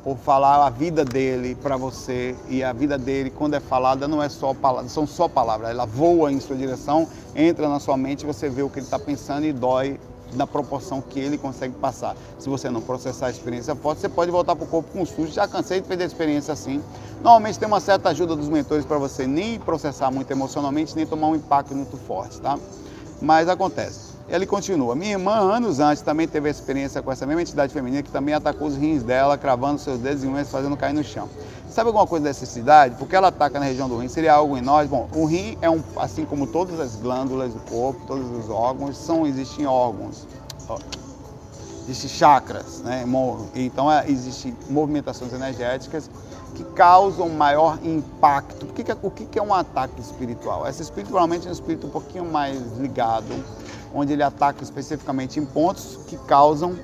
[0.04, 4.22] ou falar a vida dele para você e a vida dele quando é falada não
[4.22, 4.54] é só
[4.88, 8.70] são só palavras, ela voa em sua direção, entra na sua mente, você vê o
[8.70, 9.98] que ele está pensando e dói
[10.34, 12.16] na proporção que ele consegue passar.
[12.38, 15.32] Se você não processar a experiência forte, você pode voltar para o corpo com susto.
[15.32, 16.82] Já cansei de perder a experiência assim.
[17.22, 21.28] Normalmente tem uma certa ajuda dos mentores para você nem processar muito emocionalmente, nem tomar
[21.28, 22.58] um impacto muito forte, tá?
[23.20, 24.07] Mas acontece.
[24.30, 24.94] Ele continua.
[24.94, 28.68] Minha irmã, anos antes, também teve experiência com essa mesma entidade feminina que também atacou
[28.68, 31.28] os rins dela, cravando seus dedos e unhas, fazendo cair no chão.
[31.70, 32.94] Sabe alguma coisa dessa entidade?
[32.96, 34.88] Porque ela ataca na região do rim, seria algo em nós?
[34.88, 38.98] Bom, o rim é um, assim como todas as glândulas do corpo, todos os órgãos,
[38.98, 40.26] são, existem órgãos.
[41.84, 43.04] Existem chakras, né?
[43.54, 46.10] Então é, existem movimentações energéticas
[46.54, 48.66] que causam maior impacto.
[48.66, 50.66] O é, que é um ataque espiritual?
[50.66, 53.32] Essa espiritualmente é um espírito um pouquinho mais ligado
[53.94, 56.76] onde ele ataca especificamente em pontos que causam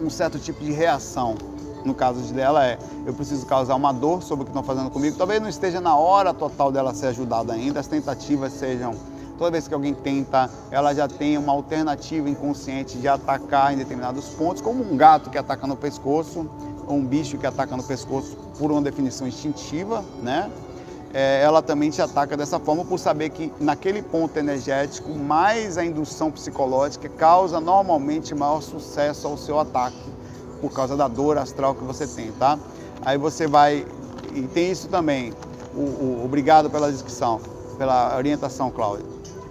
[0.00, 1.36] um certo tipo de reação.
[1.84, 5.16] No caso dela é, eu preciso causar uma dor sobre o que estão fazendo comigo.
[5.16, 8.94] Talvez não esteja na hora total dela ser ajudada ainda, as tentativas sejam
[9.38, 14.28] toda vez que alguém tenta, ela já tem uma alternativa inconsciente de atacar em determinados
[14.30, 16.48] pontos, como um gato que ataca no pescoço,
[16.86, 20.50] ou um bicho que ataca no pescoço por uma definição instintiva, né?
[21.18, 25.84] É, ela também te ataca dessa forma por saber que naquele ponto energético, mais a
[25.84, 29.96] indução psicológica causa normalmente maior sucesso ao seu ataque,
[30.60, 32.58] por causa da dor astral que você tem, tá?
[33.02, 33.86] Aí você vai,
[34.34, 35.32] e tem isso também,
[35.74, 37.40] o, o, obrigado pela descrição,
[37.78, 39.06] pela orientação, Cláudia.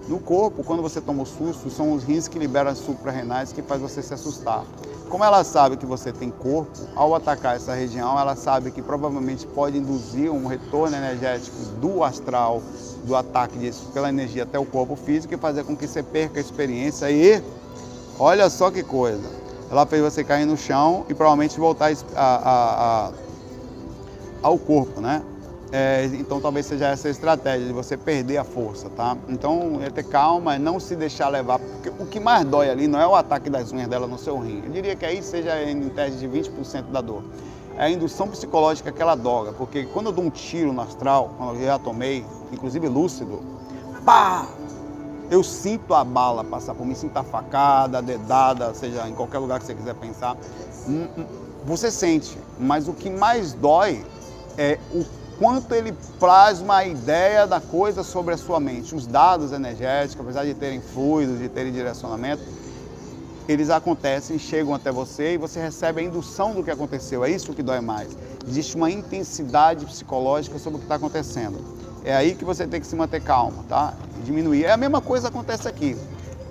[0.07, 3.63] No corpo, quando você toma o susto, são os rins que liberam as suprarrenais que
[3.63, 4.63] faz você se assustar.
[5.09, 9.45] Como ela sabe que você tem corpo, ao atacar essa região, ela sabe que provavelmente
[9.47, 12.61] pode induzir um retorno energético do astral,
[13.03, 16.39] do ataque disso pela energia até o corpo físico e fazer com que você perca
[16.39, 17.41] a experiência e
[18.19, 19.45] olha só que coisa.
[19.69, 23.11] Ela fez você cair no chão e provavelmente voltar a, a, a,
[24.41, 25.21] ao corpo, né?
[25.71, 29.17] É, então talvez seja essa a estratégia de você perder a força, tá?
[29.27, 32.99] Então é ter calma, não se deixar levar, porque o que mais dói ali não
[32.99, 34.61] é o ataque das unhas dela no seu rim.
[34.63, 37.23] Eu diria que aí seja em teste de 20% da dor.
[37.77, 41.33] É a indução psicológica que ela doga, porque quando eu dou um tiro no astral,
[41.37, 43.43] quando eu já tomei, inclusive lúcido,
[44.05, 44.47] pá!
[45.29, 49.39] Eu sinto a bala passar por mim, sinto a facada, a dedada, seja em qualquer
[49.39, 50.37] lugar que você quiser pensar.
[50.87, 51.25] Hum, hum,
[51.65, 54.05] você sente, mas o que mais dói
[54.55, 55.03] é o
[55.37, 58.95] quanto ele plasma a ideia da coisa sobre a sua mente.
[58.95, 62.43] Os dados energéticos, apesar de terem fluidos, de terem direcionamento,
[63.47, 67.23] eles acontecem, chegam até você e você recebe a indução do que aconteceu.
[67.23, 68.17] É isso que dói mais.
[68.47, 71.59] Existe uma intensidade psicológica sobre o que está acontecendo.
[72.03, 73.93] É aí que você tem que se manter calmo, tá?
[74.23, 74.65] Diminuir.
[74.65, 75.95] É a mesma coisa que acontece aqui.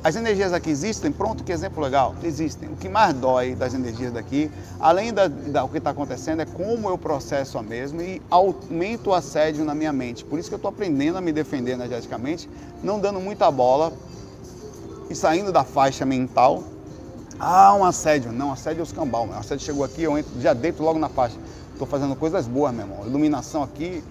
[0.05, 1.11] As energias aqui existem?
[1.11, 2.14] Pronto, que exemplo legal.
[2.22, 2.68] Existem.
[2.68, 6.44] O que mais dói das energias daqui, além da, da o que está acontecendo, é
[6.44, 10.22] como eu processo a mesma e aumento o assédio na minha mente.
[10.22, 12.50] Por isso que eu estou aprendendo a me defender energeticamente,
[12.82, 13.94] não dando muita bola
[15.09, 16.62] e saindo da faixa mental
[17.38, 18.32] ah, um assédio.
[18.32, 19.26] Não, assédio é os cambal.
[19.26, 21.36] O assédio chegou aqui, eu entro, já deito logo na faixa.
[21.75, 23.05] Estou fazendo coisas boas, meu irmão.
[23.05, 24.03] Iluminação aqui,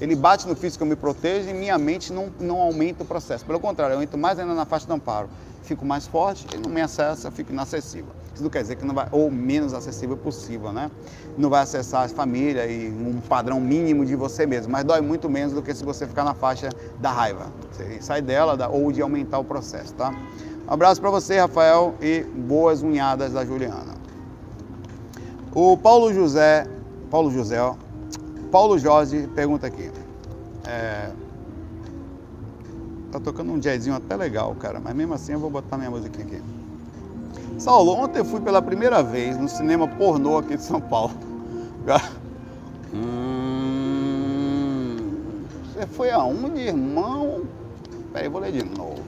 [0.00, 3.44] ele bate no físico, eu me protejo e minha mente não, não aumenta o processo.
[3.44, 5.28] Pelo contrário, eu entro mais ainda na faixa do amparo.
[5.62, 8.12] Fico mais forte, ele não me acessa, fico inacessível.
[8.34, 10.90] Isso não quer dizer que não vai, ou menos acessível possível, né?
[11.38, 15.28] Não vai acessar a família e um padrão mínimo de você mesmo, mas dói muito
[15.30, 16.68] menos do que se você ficar na faixa
[17.00, 17.46] da raiva.
[17.72, 20.14] Você sai dela ou de aumentar o processo, tá?
[20.68, 23.96] Um abraço para você, Rafael, e boas unhadas da Juliana.
[25.54, 26.66] O Paulo José,
[27.10, 27.58] Paulo José,
[28.50, 29.90] Paulo Jorge pergunta aqui.
[30.64, 31.10] É,
[33.12, 36.22] tá tocando um jazzinho até legal, cara, mas mesmo assim eu vou botar minha música
[36.22, 36.42] aqui.
[37.58, 41.14] Saulo, ontem eu fui pela primeira vez no cinema pornô aqui de São Paulo.
[42.94, 43.36] Hum,
[45.72, 47.42] você foi aonde, irmão?
[48.12, 49.02] Peraí, vou ler de novo.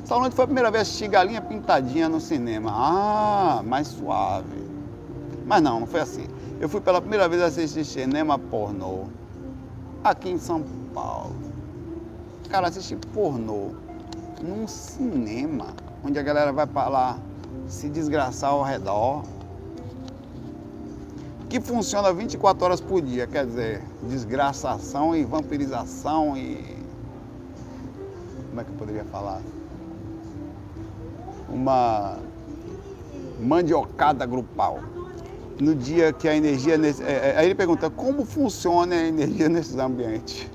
[0.00, 2.70] Restaurante foi a primeira vez assistir Galinha Pintadinha no cinema.
[2.74, 4.68] Ah, mais suave.
[5.46, 6.26] Mas não, não foi assim.
[6.60, 9.06] Eu fui pela primeira vez assistir cinema pornô.
[10.04, 10.62] Aqui em São
[10.94, 11.34] Paulo.
[12.48, 13.70] Cara, assistir pornô
[14.42, 15.68] num cinema,
[16.04, 17.18] onde a galera vai para lá
[17.66, 19.24] se desgraçar ao redor.
[21.48, 26.78] Que funciona 24 horas por dia, quer dizer, desgraçação e vampirização e.
[28.50, 29.40] Como é que eu poderia falar?
[31.50, 32.16] uma
[33.40, 34.80] mandiocada grupal.
[35.60, 36.74] No dia que a energia.
[36.74, 40.48] É, é, aí ele pergunta como funciona a energia nesses ambientes.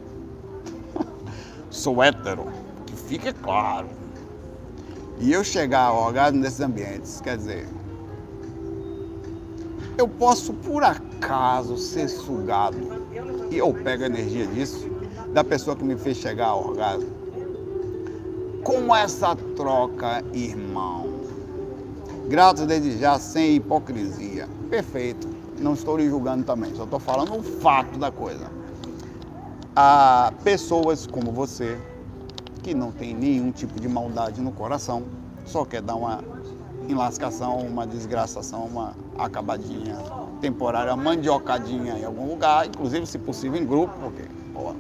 [1.70, 2.48] Sou hétero,
[2.86, 3.88] que fique claro.
[5.20, 7.68] E eu chegar ao orgasmo nesses ambientes, quer dizer,
[9.98, 12.78] eu posso por acaso ser sugado
[13.50, 14.90] e eu pego a energia disso,
[15.34, 17.26] da pessoa que me fez chegar ao orgasmo
[18.66, 21.05] com essa troca, irmão.
[22.28, 24.48] Grato desde já, sem hipocrisia.
[24.70, 25.28] Perfeito.
[25.60, 28.48] Não estou lhe julgando também, só estou falando o fato da coisa.
[29.76, 31.78] Há pessoas como você,
[32.62, 35.04] que não tem nenhum tipo de maldade no coração,
[35.46, 36.24] só quer dar uma
[36.90, 39.98] enlascação, uma desgraçação, uma acabadinha
[40.42, 44.24] temporária, mandiocadinha em algum lugar, inclusive se possível em grupo, porque,
[44.54, 44.76] pô,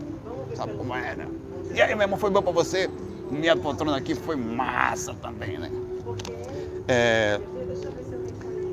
[0.55, 1.27] sabe como é, né?
[1.73, 2.89] E aí, meu irmão, foi bom pra você?
[3.29, 5.71] minha poltrona aqui foi massa também, né?
[6.87, 7.39] É,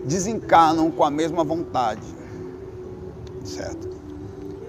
[0.05, 2.03] desencarnam com a mesma vontade,
[3.45, 3.89] certo?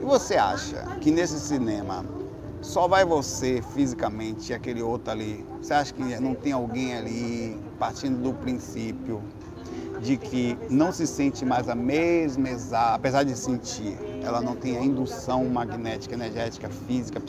[0.01, 2.05] E você acha que nesse cinema
[2.61, 5.45] só vai você fisicamente e aquele outro ali?
[5.61, 9.21] Você acha que não tem alguém ali partindo do princípio
[10.01, 12.49] de que não se sente mais a mesma
[12.93, 17.21] apesar de sentir, ela não tem a indução magnética, energética, física,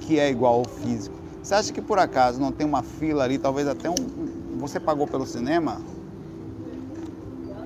[0.00, 1.16] que é igual ao físico.
[1.42, 4.23] Você acha que por acaso não tem uma fila ali, talvez até um.
[4.64, 5.78] Você pagou pelo cinema?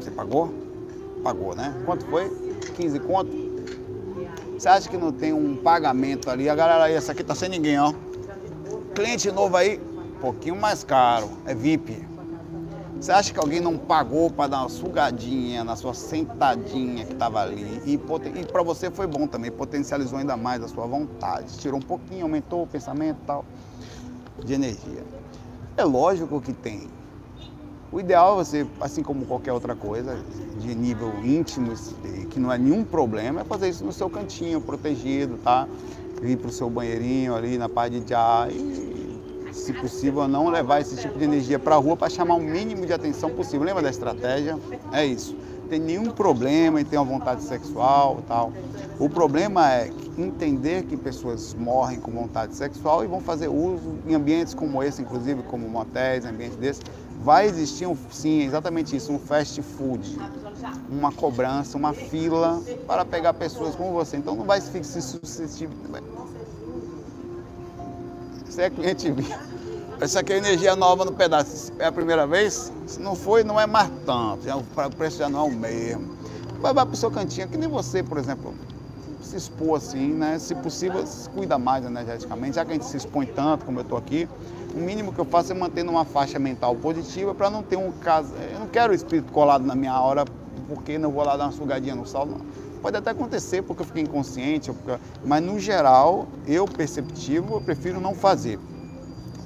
[0.00, 0.52] Você pagou?
[1.22, 1.72] Pagou, né?
[1.86, 2.28] Quanto foi?
[2.74, 3.30] 15 conto?
[4.58, 6.48] Você acha que não tem um pagamento ali?
[6.48, 7.94] A galera aí, essa aqui tá sem ninguém, ó.
[8.96, 9.80] Cliente novo aí,
[10.20, 12.04] pouquinho mais caro, é VIP.
[13.00, 17.40] Você acha que alguém não pagou para dar uma sugadinha na sua sentadinha que estava
[17.42, 17.80] ali?
[17.86, 21.58] E, e para você foi bom também, potencializou ainda mais a sua vontade.
[21.58, 23.44] Tirou um pouquinho, aumentou o pensamento e tal
[24.44, 25.04] de energia.
[25.78, 26.88] É lógico que tem.
[27.92, 30.18] O ideal é você, assim como qualquer outra coisa,
[30.58, 31.72] de nível íntimo,
[32.28, 35.68] que não é nenhum problema, é fazer isso no seu cantinho, protegido, tá?
[36.20, 40.80] Ir para o seu banheirinho ali na parte de ar e, se possível, não levar
[40.80, 43.64] esse tipo de energia para a rua para chamar o mínimo de atenção possível.
[43.64, 44.58] Lembra da estratégia?
[44.92, 45.36] É isso
[45.68, 48.52] tem nenhum problema em ter uma vontade sexual tal.
[48.98, 54.14] O problema é entender que pessoas morrem com vontade sexual e vão fazer uso em
[54.14, 56.82] ambientes como esse, inclusive como motéis, ambientes desses.
[57.20, 60.18] Vai existir, um, sim, exatamente isso, um fast food,
[60.88, 64.16] uma cobrança, uma fila para pegar pessoas como você.
[64.16, 65.76] Então não vai se suscetível.
[68.44, 69.12] Você é cliente
[70.00, 71.72] essa aqui é energia nova no pedaço.
[71.78, 72.72] É a primeira vez?
[72.86, 74.46] Se não foi, não é mais tanto.
[74.48, 76.16] O preço já não é o mesmo.
[76.60, 78.54] Vai, para o seu cantinho, que nem você, por exemplo.
[79.20, 80.38] se expor assim, né?
[80.38, 83.82] Se possível, se cuida mais energeticamente, já que a gente se expõe tanto como eu
[83.82, 84.28] estou aqui,
[84.74, 87.90] o mínimo que eu faço é manter uma faixa mental positiva para não ter um
[87.92, 88.32] caso.
[88.52, 90.24] Eu não quero o espírito colado na minha hora,
[90.68, 92.40] porque não vou lá dar uma sugadinha no sol, não.
[92.80, 94.72] Pode até acontecer porque eu fiquei inconsciente,
[95.24, 98.58] mas no geral, eu perceptivo, eu prefiro não fazer.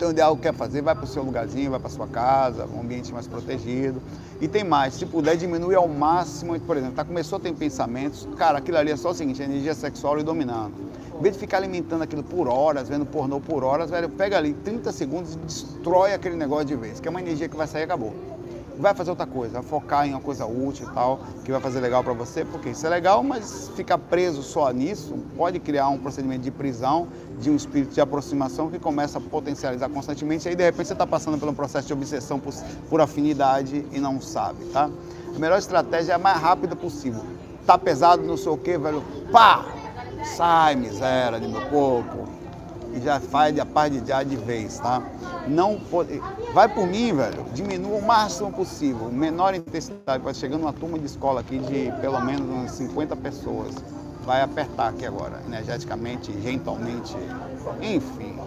[0.03, 2.66] Então, o ideal que quer fazer, vai para o seu lugarzinho, vai para sua casa,
[2.66, 4.03] um ambiente mais protegido.
[4.40, 8.28] E tem mais, se puder diminuir ao máximo, por exemplo, tá, começou a ter pensamentos,
[8.36, 10.74] cara, aquilo ali é só o seguinte, energia sexual e dominando.
[11.16, 14.55] Em vez de ficar alimentando aquilo por horas, vendo pornô por horas, velho, pega ali
[14.55, 17.82] 30 segundos e destrói aquele negócio de vez, que é uma energia que vai sair
[17.82, 18.12] e acabou
[18.79, 21.81] vai fazer outra coisa, vai focar em uma coisa útil e tal, que vai fazer
[21.81, 25.99] legal para você, porque isso é legal, mas ficar preso só nisso pode criar um
[25.99, 27.09] procedimento de prisão,
[27.39, 30.93] de um espírito de aproximação que começa a potencializar constantemente, e aí de repente você
[30.93, 32.53] está passando um processo de obsessão por,
[32.89, 34.89] por, afinidade e não sabe, tá?
[35.35, 37.25] A melhor estratégia é a mais rápida possível.
[37.66, 39.64] Tá pesado, não sei o que, velho, pá!
[40.37, 42.29] Sai, miséria de meu corpo,
[42.93, 45.03] e já faz a paz de já de vez, tá?
[45.49, 46.20] Não pode,
[46.53, 51.07] vai por mim, velho, diminua o máximo possível, menor intensidade, vai chegando uma turma de
[51.07, 53.74] escola aqui de pelo menos umas 50 pessoas,
[54.24, 57.16] vai apertar aqui agora, energeticamente, gentalmente,
[57.80, 58.38] enfim.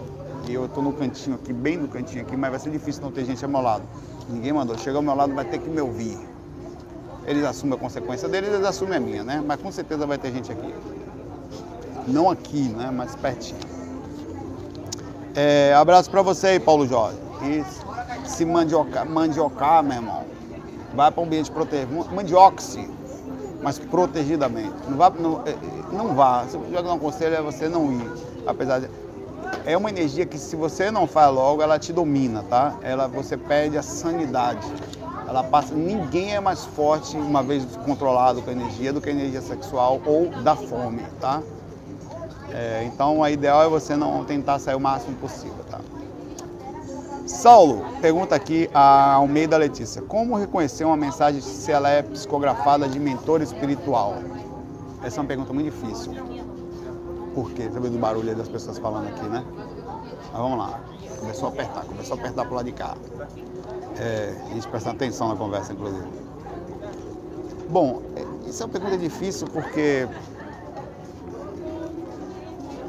[0.48, 3.10] E eu estou no cantinho aqui, bem no cantinho aqui, mas vai ser difícil não
[3.10, 3.82] ter gente ao meu lado.
[4.28, 6.16] Ninguém mandou, chega ao meu lado vai ter que me ouvir.
[7.26, 9.42] Eles assumem a consequência deles, eles assumem a minha, né?
[9.44, 10.72] Mas com certeza vai ter gente aqui.
[12.06, 12.92] Não aqui, né?
[12.92, 13.75] Mas pertinho.
[15.36, 17.18] É, abraço para você aí, Paulo Jorge.
[17.42, 20.24] E se mandioca, mandiocar, meu irmão,
[20.94, 21.92] vai para um ambiente protegido.
[22.10, 22.88] Mandioque-se,
[23.62, 24.72] mas protegidamente.
[24.88, 25.54] Não vá, não, é,
[25.92, 26.46] não vá.
[26.48, 28.10] Se eu dar um conselho é você não ir.
[28.46, 28.88] Apesar de.
[29.66, 32.74] É uma energia que se você não faz logo, ela te domina, tá?
[32.82, 34.66] Ela, você perde a sanidade.
[35.28, 35.74] Ela passa.
[35.74, 40.00] Ninguém é mais forte, uma vez controlado com a energia, do que a energia sexual
[40.06, 41.42] ou da fome, tá?
[42.52, 45.80] É, então, o ideal é você não tentar sair o máximo possível, tá?
[47.26, 53.00] Saulo pergunta aqui a Almeida Letícia: Como reconhecer uma mensagem se ela é psicografada de
[53.00, 54.14] mentor espiritual?
[55.02, 56.12] Essa é uma pergunta muito difícil.
[57.34, 57.68] Por quê?
[57.68, 59.44] Você do barulho das pessoas falando aqui, né?
[60.32, 60.80] Mas vamos lá.
[61.18, 62.96] Começou a apertar, começou a apertar pro lado de cá.
[63.98, 66.06] É, a gente presta atenção na conversa, inclusive.
[67.68, 70.06] Bom, é, isso é uma pergunta difícil porque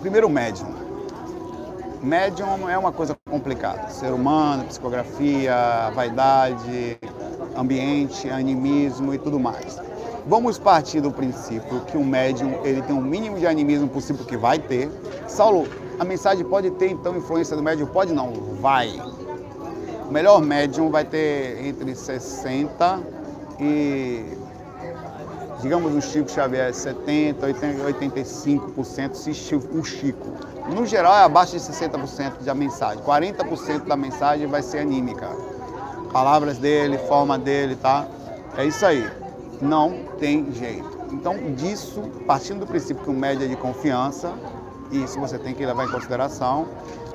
[0.01, 0.67] Primeiro, médium.
[2.01, 3.89] Médium é uma coisa complicada.
[3.89, 6.97] Ser humano, psicografia, vaidade,
[7.55, 9.79] ambiente, animismo e tudo mais.
[10.27, 14.25] Vamos partir do princípio que um médium ele tem o um mínimo de animismo possível
[14.25, 14.89] que vai ter.
[15.27, 15.67] Saulo,
[15.99, 17.87] a mensagem pode ter então influência do médium?
[17.87, 18.31] Pode não,
[18.61, 18.89] vai.
[20.07, 22.99] O melhor médium vai ter entre 60
[23.59, 24.23] e
[25.61, 30.27] digamos um Chico Xavier 70, 85% se um Chico.
[30.73, 35.29] No geral é abaixo de 60% da mensagem, 40% da mensagem vai ser anímica.
[36.11, 38.07] Palavras dele, forma dele, tá?
[38.57, 39.07] É isso aí.
[39.61, 40.97] Não tem jeito.
[41.11, 44.33] Então, disso, partindo do princípio que o médio é de confiança,
[44.91, 46.67] isso você tem que levar em consideração.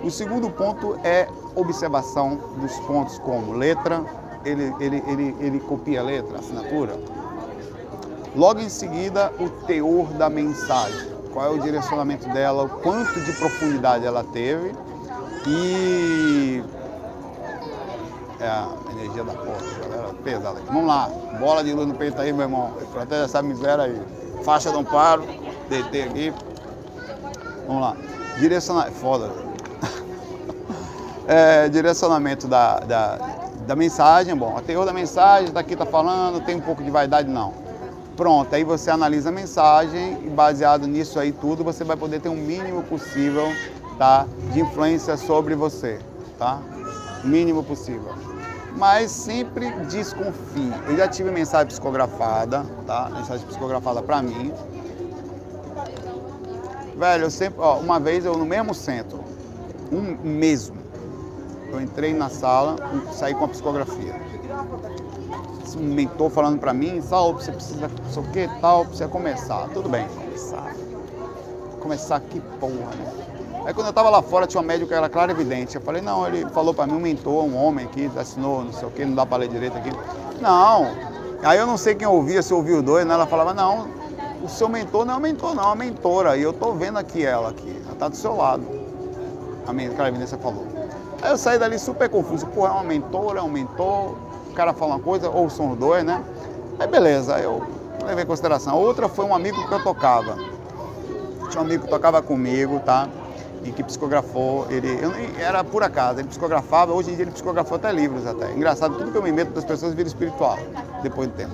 [0.02, 4.02] O segundo ponto é observação dos pontos como letra,
[4.44, 6.98] ele, ele, ele, ele copia a letra, assinatura,
[8.34, 11.12] Logo em seguida, o teor da mensagem.
[11.32, 14.74] Qual é o direcionamento dela, o quanto de profundidade ela teve
[15.46, 16.62] e.
[18.40, 20.66] É a energia da porta, galera, pesada aqui.
[20.66, 21.08] Vamos lá,
[21.38, 22.72] bola de luz no peito aí, meu irmão.
[22.92, 24.02] Protege essa miséria aí.
[24.42, 25.22] Faixa de amparo,
[25.68, 26.34] DT aqui.
[27.66, 27.96] Vamos lá.
[28.38, 28.96] Direcionamento.
[28.96, 29.30] Foda.
[31.28, 33.16] é, direcionamento da, da,
[33.66, 34.34] da mensagem.
[34.34, 37.61] Bom, o teor da mensagem, daqui tá falando, tem um pouco de vaidade, não.
[38.22, 42.28] Pronto, aí você analisa a mensagem e baseado nisso aí tudo, você vai poder ter
[42.28, 43.48] um mínimo possível,
[43.98, 45.98] tá, de influência sobre você,
[46.38, 46.60] tá?
[47.24, 48.14] Mínimo possível.
[48.76, 50.72] Mas sempre desconfie.
[50.86, 53.10] Eu já tive mensagem psicografada, tá?
[53.12, 54.52] Mensagem psicografada para mim.
[56.96, 59.18] Velho, eu sempre, ó, uma vez eu no mesmo centro,
[59.90, 60.76] um mesmo,
[61.72, 64.14] eu entrei na sala e saí com a psicografia
[65.76, 69.68] um mentor falando para mim, Saulo, você precisa, não sei o que, tal, precisa começar.
[69.72, 70.74] Tudo bem, começar.
[71.80, 73.12] Começar que porra, né?
[73.64, 75.76] Aí quando eu tava lá fora, tinha um médico que era claro evidente.
[75.76, 78.88] Eu falei, não, ele falou para mim, um mentor, um homem aqui, assinou, não sei
[78.88, 79.90] o que, não dá para ler direito aqui.
[80.40, 80.88] Não.
[81.44, 83.14] Aí eu não sei quem ouvia, se ouviu dois, né?
[83.14, 83.88] Ela falava, não,
[84.42, 86.36] o seu mentor não é um mentor, não, é uma mentora.
[86.36, 88.64] E eu tô vendo aqui ela aqui, ela tá do seu lado.
[89.66, 90.66] A minha evidência falou.
[91.22, 92.46] Aí eu saí dali super confuso.
[92.48, 94.16] Pô, é uma mentora, é um mentor
[94.52, 96.22] o cara fala uma coisa, ou são os dois, né?
[96.78, 97.62] Aí beleza, eu
[98.06, 98.78] levei em consideração.
[98.78, 100.36] Outra foi um amigo que eu tocava.
[101.50, 103.08] Tinha um amigo que tocava comigo, tá?
[103.64, 107.76] E que psicografou, ele eu, era por acaso, ele psicografava, hoje em dia ele psicografou
[107.76, 108.52] até livros até.
[108.52, 110.58] Engraçado, tudo que eu me meto das pessoas vira espiritual,
[111.02, 111.52] depois do tempo.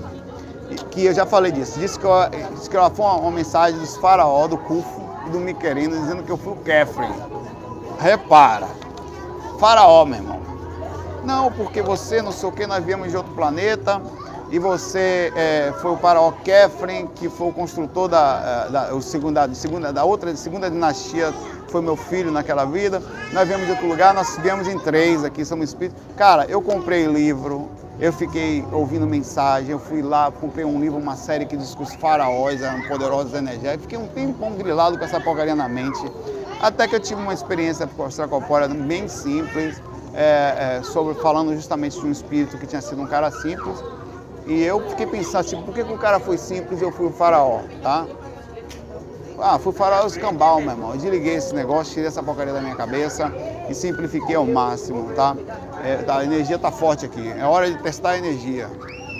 [0.70, 4.46] E, que eu já falei disso, disse que eu, eu uma, uma mensagem dos faraó,
[4.46, 7.12] do Cufo e do Miquerino, dizendo que eu fui o Kefren.
[8.00, 8.68] Repara,
[9.58, 10.47] faraó, meu irmão.
[11.28, 14.00] Não, porque você não sei o que, nós viemos de outro planeta,
[14.50, 19.02] e você é, foi o faraó Kefren, que foi o construtor da, é, da, o
[19.02, 21.34] segunda, segunda, da outra segunda dinastia,
[21.68, 23.02] foi meu filho naquela vida.
[23.34, 26.02] Nós viemos de outro lugar, nós viemos em três aqui, somos espíritos.
[26.16, 27.68] Cara, eu comprei livro,
[28.00, 31.82] eu fiquei ouvindo mensagem, eu fui lá, comprei um livro, uma série que diz que
[31.82, 33.82] os faraós eram poderosos energéticos.
[33.82, 36.10] Fiquei um tempão grilado com essa porcaria na mente.
[36.58, 39.82] Até que eu tive uma experiência extracorpórea bem simples,
[40.18, 43.78] é, é, sobre falando justamente de um espírito que tinha sido um cara simples
[44.48, 47.06] e eu fiquei pensando assim, por que, que o cara foi simples e eu fui
[47.06, 48.04] o faraó, tá?
[49.40, 50.90] Ah, fui faraó escambau, meu irmão.
[50.90, 53.32] Eu desliguei esse negócio, tirei essa porcaria da minha cabeça
[53.68, 55.36] e simplifiquei ao máximo, tá?
[55.84, 57.28] É, tá, a energia tá forte aqui.
[57.38, 58.68] É hora de testar a energia.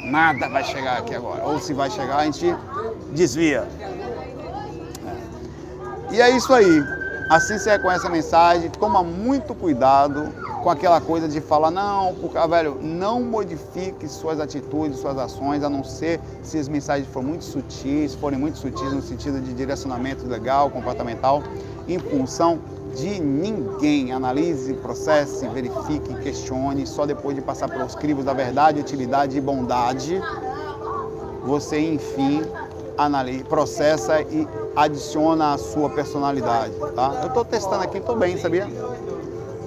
[0.07, 1.45] Nada vai chegar aqui agora.
[1.45, 2.53] Ou se vai chegar, a gente
[3.13, 3.69] desvia.
[6.11, 6.15] É.
[6.15, 6.83] E é isso aí.
[7.31, 12.37] Assim você reconhece a mensagem, toma muito cuidado com aquela coisa de falar, não, porque,
[12.37, 17.31] ah, velho, não modifique suas atitudes, suas ações, a não ser se as mensagens forem
[17.31, 21.43] muito sutis, forem muito sutis no sentido de direcionamento legal, comportamental,
[21.89, 22.59] em função
[22.95, 24.12] de ninguém.
[24.12, 30.21] Analise, processe, verifique, questione, só depois de passar pelos crivos da verdade, utilidade e bondade,
[31.47, 32.43] você, enfim,
[32.99, 34.47] analisa, processa e
[34.77, 37.21] adiciona a sua personalidade, tá?
[37.23, 38.69] Eu estou testando aqui, estou bem, sabia?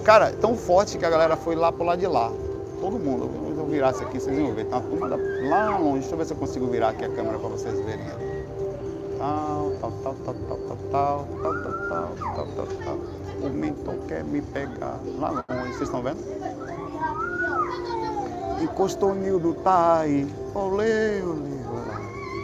[0.04, 2.32] Cara, é tão forte que a galera foi lá pro lado de lá.
[2.80, 3.30] Todo mundo.
[3.56, 4.66] Eu virasse aqui, vocês iam ver.
[4.66, 6.00] Tá uma turma lá longe.
[6.00, 8.06] Deixa eu ver se eu consigo virar aqui a câmera para vocês verem.
[9.20, 12.98] Tal, tal, tal, tal, tal, tal, tal, tal, tal, tal, tal, tal.
[13.44, 15.00] O mentor quer me pegar.
[15.20, 16.20] Lá longe, vocês estão vendo?
[18.60, 20.28] Encostou o Nildo, tá aí.
[20.56, 21.62] Olê, olê,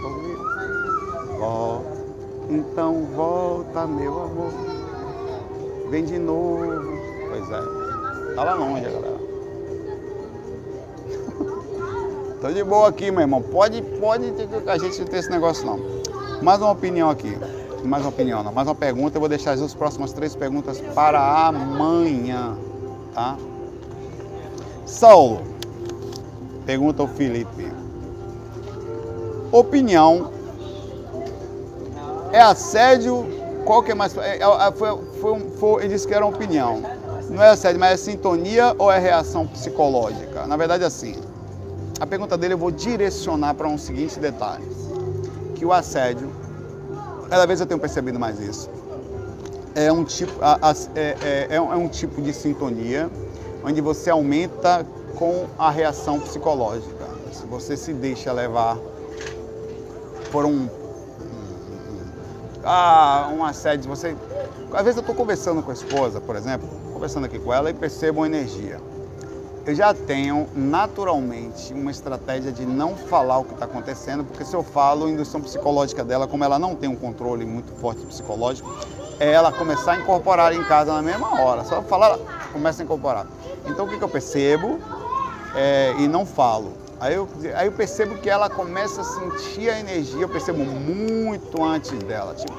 [0.05, 0.37] olê.
[1.39, 1.81] Ó,
[2.49, 4.51] então volta, meu amor.
[5.89, 6.96] Vem de novo
[7.37, 8.33] Pois é.
[8.35, 9.17] Tá lá longe, galera.
[12.41, 13.43] Tô de boa aqui, meu irmão.
[13.43, 14.33] Pode, pode,
[14.65, 15.79] a gente tem esse negócio não.
[16.41, 17.37] Mais uma opinião aqui.
[17.83, 18.51] Mais uma opinião, não.
[18.51, 19.17] Mais uma pergunta.
[19.17, 22.57] Eu vou deixar as próximas três perguntas para amanhã,
[23.13, 23.37] tá?
[24.85, 25.41] Saulo.
[26.65, 27.71] Pergunta o Felipe.
[29.51, 30.31] Opinião.
[32.31, 33.25] É assédio?
[33.63, 34.17] Qual que é mais.
[34.17, 36.96] É, é, foi, foi, foi, ele disse que era opinião
[37.29, 40.45] não é assédio, mas é sintonia ou é reação psicológica?
[40.45, 41.15] Na verdade, é assim.
[41.99, 44.65] A pergunta dele eu vou direcionar para um seguinte detalhe:
[45.55, 46.31] que o assédio,
[47.29, 48.69] cada vez eu tenho percebido mais isso,
[49.75, 50.33] é um tipo,
[50.95, 53.09] é, é, é um tipo de sintonia
[53.63, 57.05] onde você aumenta com a reação psicológica.
[57.33, 58.77] Se você se deixa levar
[60.31, 60.69] por um, um,
[62.63, 64.15] ah, um assédio, você.
[64.71, 66.67] Às vezes eu estou conversando com a esposa, por exemplo,
[66.97, 68.81] conversando aqui com ela e percebo uma energia.
[69.67, 74.55] Eu já tenho naturalmente uma estratégia de não falar o que está acontecendo, porque se
[74.55, 78.73] eu falo, a indução psicológica dela, como ela não tem um controle muito forte psicológico,
[79.19, 81.63] é ela começar a incorporar em casa na mesma hora.
[81.65, 82.17] Só falar,
[82.51, 83.27] começa a incorporar.
[83.67, 84.79] Então o que, que eu percebo
[85.53, 86.73] é, e não falo?
[86.99, 91.63] Aí eu, aí eu percebo que ela começa a sentir a energia, eu percebo muito
[91.63, 92.33] antes dela.
[92.33, 92.53] Tipo,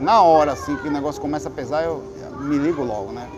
[0.00, 2.02] na hora assim que o negócio começa a pesar, eu,
[2.40, 3.28] me ligo logo, né?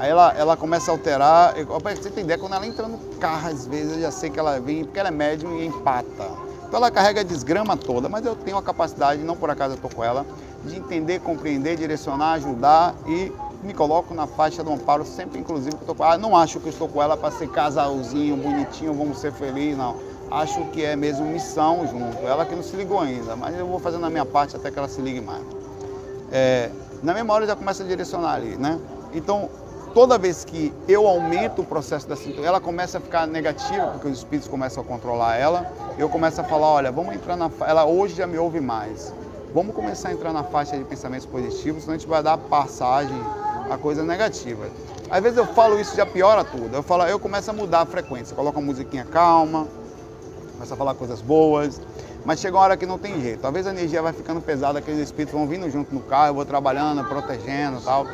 [0.00, 1.58] Aí ela, ela começa a alterar.
[1.58, 4.40] Eu, você tem ideia, quando ela entra no carro, às vezes eu já sei que
[4.40, 6.26] ela vem, porque ela é médium e empata.
[6.66, 9.76] Então ela carrega a desgrama toda, mas eu tenho a capacidade, não por acaso eu
[9.76, 10.24] estou com ela,
[10.64, 13.30] de entender, compreender, direcionar, ajudar e
[13.62, 16.14] me coloco na faixa do amparo, sempre inclusive que estou com ela.
[16.14, 19.96] Ah, não acho que estou com ela para ser casalzinho, bonitinho, vamos ser felizes, não.
[20.30, 22.26] Acho que é mesmo missão junto.
[22.26, 24.78] Ela que não se ligou ainda, mas eu vou fazendo a minha parte até que
[24.78, 25.42] ela se ligue mais.
[26.32, 26.70] É,
[27.02, 28.78] na mesma hora já começa a direcionar ali, né?
[29.12, 29.48] Então,
[29.94, 34.08] toda vez que eu aumento o processo da sintonia, ela começa a ficar negativa, porque
[34.08, 37.50] os espíritos começam a controlar ela, eu começo a falar, olha, vamos entrar na...
[37.66, 39.12] Ela hoje já me ouve mais.
[39.52, 43.20] Vamos começar a entrar na faixa de pensamentos positivos, senão a gente vai dar passagem
[43.68, 44.68] a coisa negativa.
[45.10, 46.72] Às vezes eu falo isso já piora tudo.
[46.72, 49.66] Eu falo, eu começo a mudar a frequência, coloco uma musiquinha calma,
[50.52, 51.80] começo a falar coisas boas,
[52.24, 53.40] mas chega uma hora que não tem jeito.
[53.40, 56.44] Talvez a energia vai ficando pesada, aqueles espíritos vão vindo junto no carro, eu vou
[56.44, 58.06] trabalhando, protegendo e tal.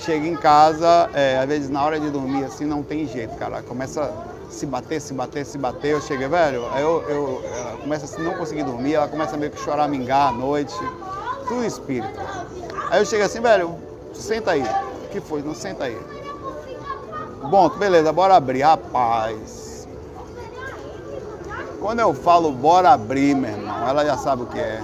[0.00, 3.62] Chega em casa, é, às vezes na hora de dormir assim, não tem jeito, cara.
[3.62, 5.92] Começa a se bater, se bater, se bater.
[5.92, 9.60] Eu chego, velho, eu, eu, ela começa a não conseguir dormir, ela começa meio que
[9.60, 10.74] chorar, mingar à noite.
[11.48, 12.20] tudo espírito.
[12.90, 13.76] Aí eu chego assim, velho,
[14.12, 14.62] senta aí.
[14.62, 15.42] O que foi?
[15.42, 15.98] Não senta aí.
[17.50, 18.62] Bom, beleza, bora abrir.
[18.62, 19.63] Rapaz.
[21.84, 24.82] Quando eu falo bora abrir, meu irmão, ela já sabe o que é.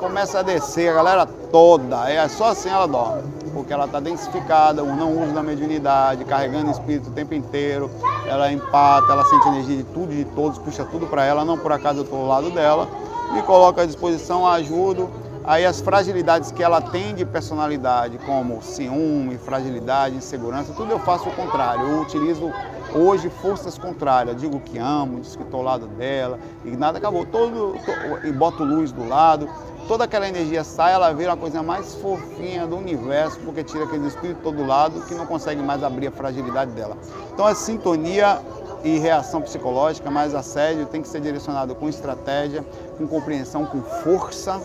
[0.00, 2.10] Começa a descer, a galera toda.
[2.10, 3.22] É só assim ela dorme.
[3.52, 7.90] Porque ela está densificada, não uso da mediunidade, carregando espírito o tempo inteiro.
[8.26, 11.44] Ela empata, ela sente energia de tudo e de todos, puxa tudo para ela.
[11.44, 12.88] Não por acaso eu estou ao lado dela.
[13.34, 15.06] Me coloco à disposição, ajudo
[15.48, 21.26] Aí as fragilidades que ela tem de personalidade, como ciúme, fragilidade, insegurança, tudo eu faço
[21.26, 21.88] o contrário.
[21.88, 22.52] Eu utilizo
[22.94, 24.40] hoje forças contrárias.
[24.40, 27.24] Digo que amo, digo que estou ao lado dela, e nada acabou.
[27.26, 27.76] Todo,
[28.24, 29.48] e boto luz do lado.
[29.86, 34.06] Toda aquela energia sai, ela vira a coisa mais fofinha do universo, porque tira aquele
[34.06, 36.96] espírito todo lado que não consegue mais abrir a fragilidade dela.
[37.32, 38.40] Então é sintonia
[38.84, 42.64] e reação psicológica, mas assédio tem que ser direcionado com estratégia,
[42.98, 44.60] com compreensão, com força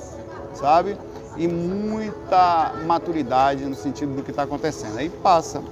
[0.55, 0.97] sabe?
[1.36, 4.97] E muita maturidade no sentido do que está acontecendo.
[4.97, 5.63] Aí passa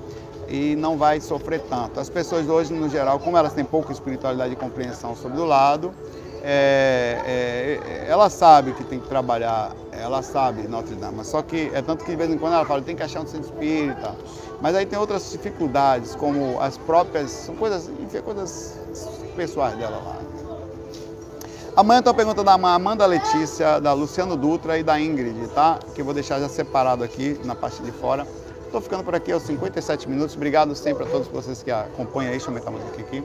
[0.52, 2.00] e não vai sofrer tanto.
[2.00, 5.94] As pessoas hoje, no geral, como elas têm pouca espiritualidade e compreensão sobre o lado,
[6.44, 11.82] é, é, ela sabe que tem que trabalhar, ela sabe Notre Dame, só que é
[11.82, 14.14] tanto que de vez em quando ela fala, tem que achar um centro espírita,
[14.60, 18.78] mas aí tem outras dificuldades, como as próprias, são coisas, enfim, coisas
[19.38, 20.18] pessoais dela lá.
[21.78, 25.80] Amanhã eu estou perguntando da Amanda Letícia, da Luciano Dutra e da Ingrid, tá?
[25.96, 28.28] Que eu vou deixar já separado aqui na parte de fora.
[28.72, 30.34] Estou ficando por aqui aos 57 minutos.
[30.34, 33.02] Obrigado sempre a todos vocês que acompanham eu aumentar mais aqui.
[33.02, 33.22] aqui.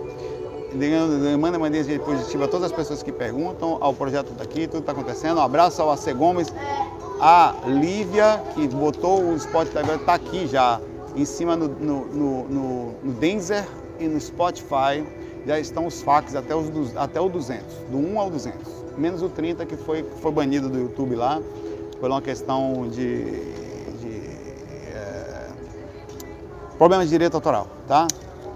[1.38, 4.90] Manda uma energia positiva a todas as pessoas que perguntam, ao projeto daqui, tudo está
[4.90, 5.38] acontecendo.
[5.38, 6.52] Um abraço ao AC Gomes,
[7.20, 10.80] a Lívia, que botou o Spotify, está aqui já,
[11.14, 13.64] em cima no, no, no, no, no Denzer
[14.00, 15.06] e no Spotify
[15.46, 18.60] já estão os fax até, os, até o 200, do 1 ao 200.
[18.98, 21.40] Menos o 30 que foi, foi banido do YouTube lá,
[22.00, 23.65] por uma questão de
[26.76, 28.06] problemas de direito autoral, tá?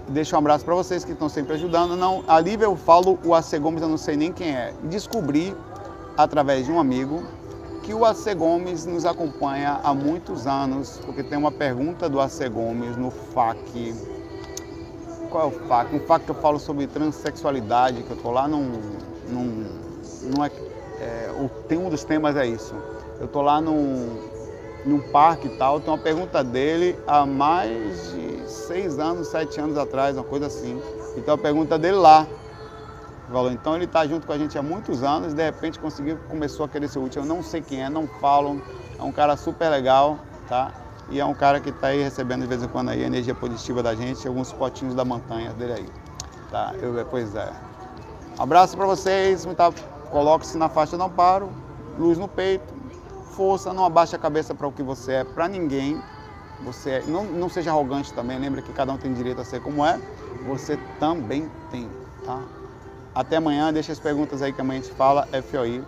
[0.07, 1.95] Deixa um abraço para vocês que estão sempre ajudando.
[1.95, 4.73] Não, a Lívia eu falo, o AC Gomes eu não sei nem quem é.
[4.83, 5.55] Descobri,
[6.17, 7.23] através de um amigo,
[7.83, 12.49] que o AC Gomes nos acompanha há muitos anos, porque tem uma pergunta do AC
[12.49, 14.11] Gomes no FAQ
[15.31, 15.95] qual é o fato?
[15.95, 18.81] Um fato que eu falo sobre transexualidade, que eu estou lá num.
[19.29, 20.51] num, é,
[20.99, 22.75] é, o, tem um dos temas é isso.
[23.19, 24.30] Eu estou lá num,
[24.85, 29.77] num parque e tal, tem uma pergunta dele há mais de seis anos, sete anos
[29.77, 30.81] atrás, uma coisa assim.
[31.15, 32.27] Então a pergunta dele lá.
[33.31, 36.65] Falou, então ele está junto com a gente há muitos anos, de repente conseguiu, começou
[36.65, 37.21] a querer ser útil.
[37.21, 38.61] Eu não sei quem é, não falo,
[38.99, 40.19] é um cara super legal,
[40.49, 40.71] tá?
[41.09, 43.33] E é um cara que está aí recebendo de vez em quando aí a energia
[43.33, 45.89] positiva da gente, alguns potinhos da montanha dele aí.
[46.49, 46.73] Tá?
[46.81, 47.49] Eu, pois é.
[48.37, 49.71] Abraço para vocês, tá,
[50.09, 51.49] coloque-se na faixa não paro,
[51.97, 52.80] luz no peito,
[53.31, 56.01] força, não abaixe a cabeça para o que você é, para ninguém.
[56.63, 59.61] Você é, não, não seja arrogante também, lembra que cada um tem direito a ser
[59.61, 59.99] como é,
[60.45, 61.89] você também tem,
[62.23, 62.39] tá?
[63.15, 65.83] Até amanhã, deixa as perguntas aí que amanhã a gente fala, FOI,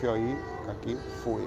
[0.00, 0.38] FOI,
[0.70, 1.42] aqui, foi.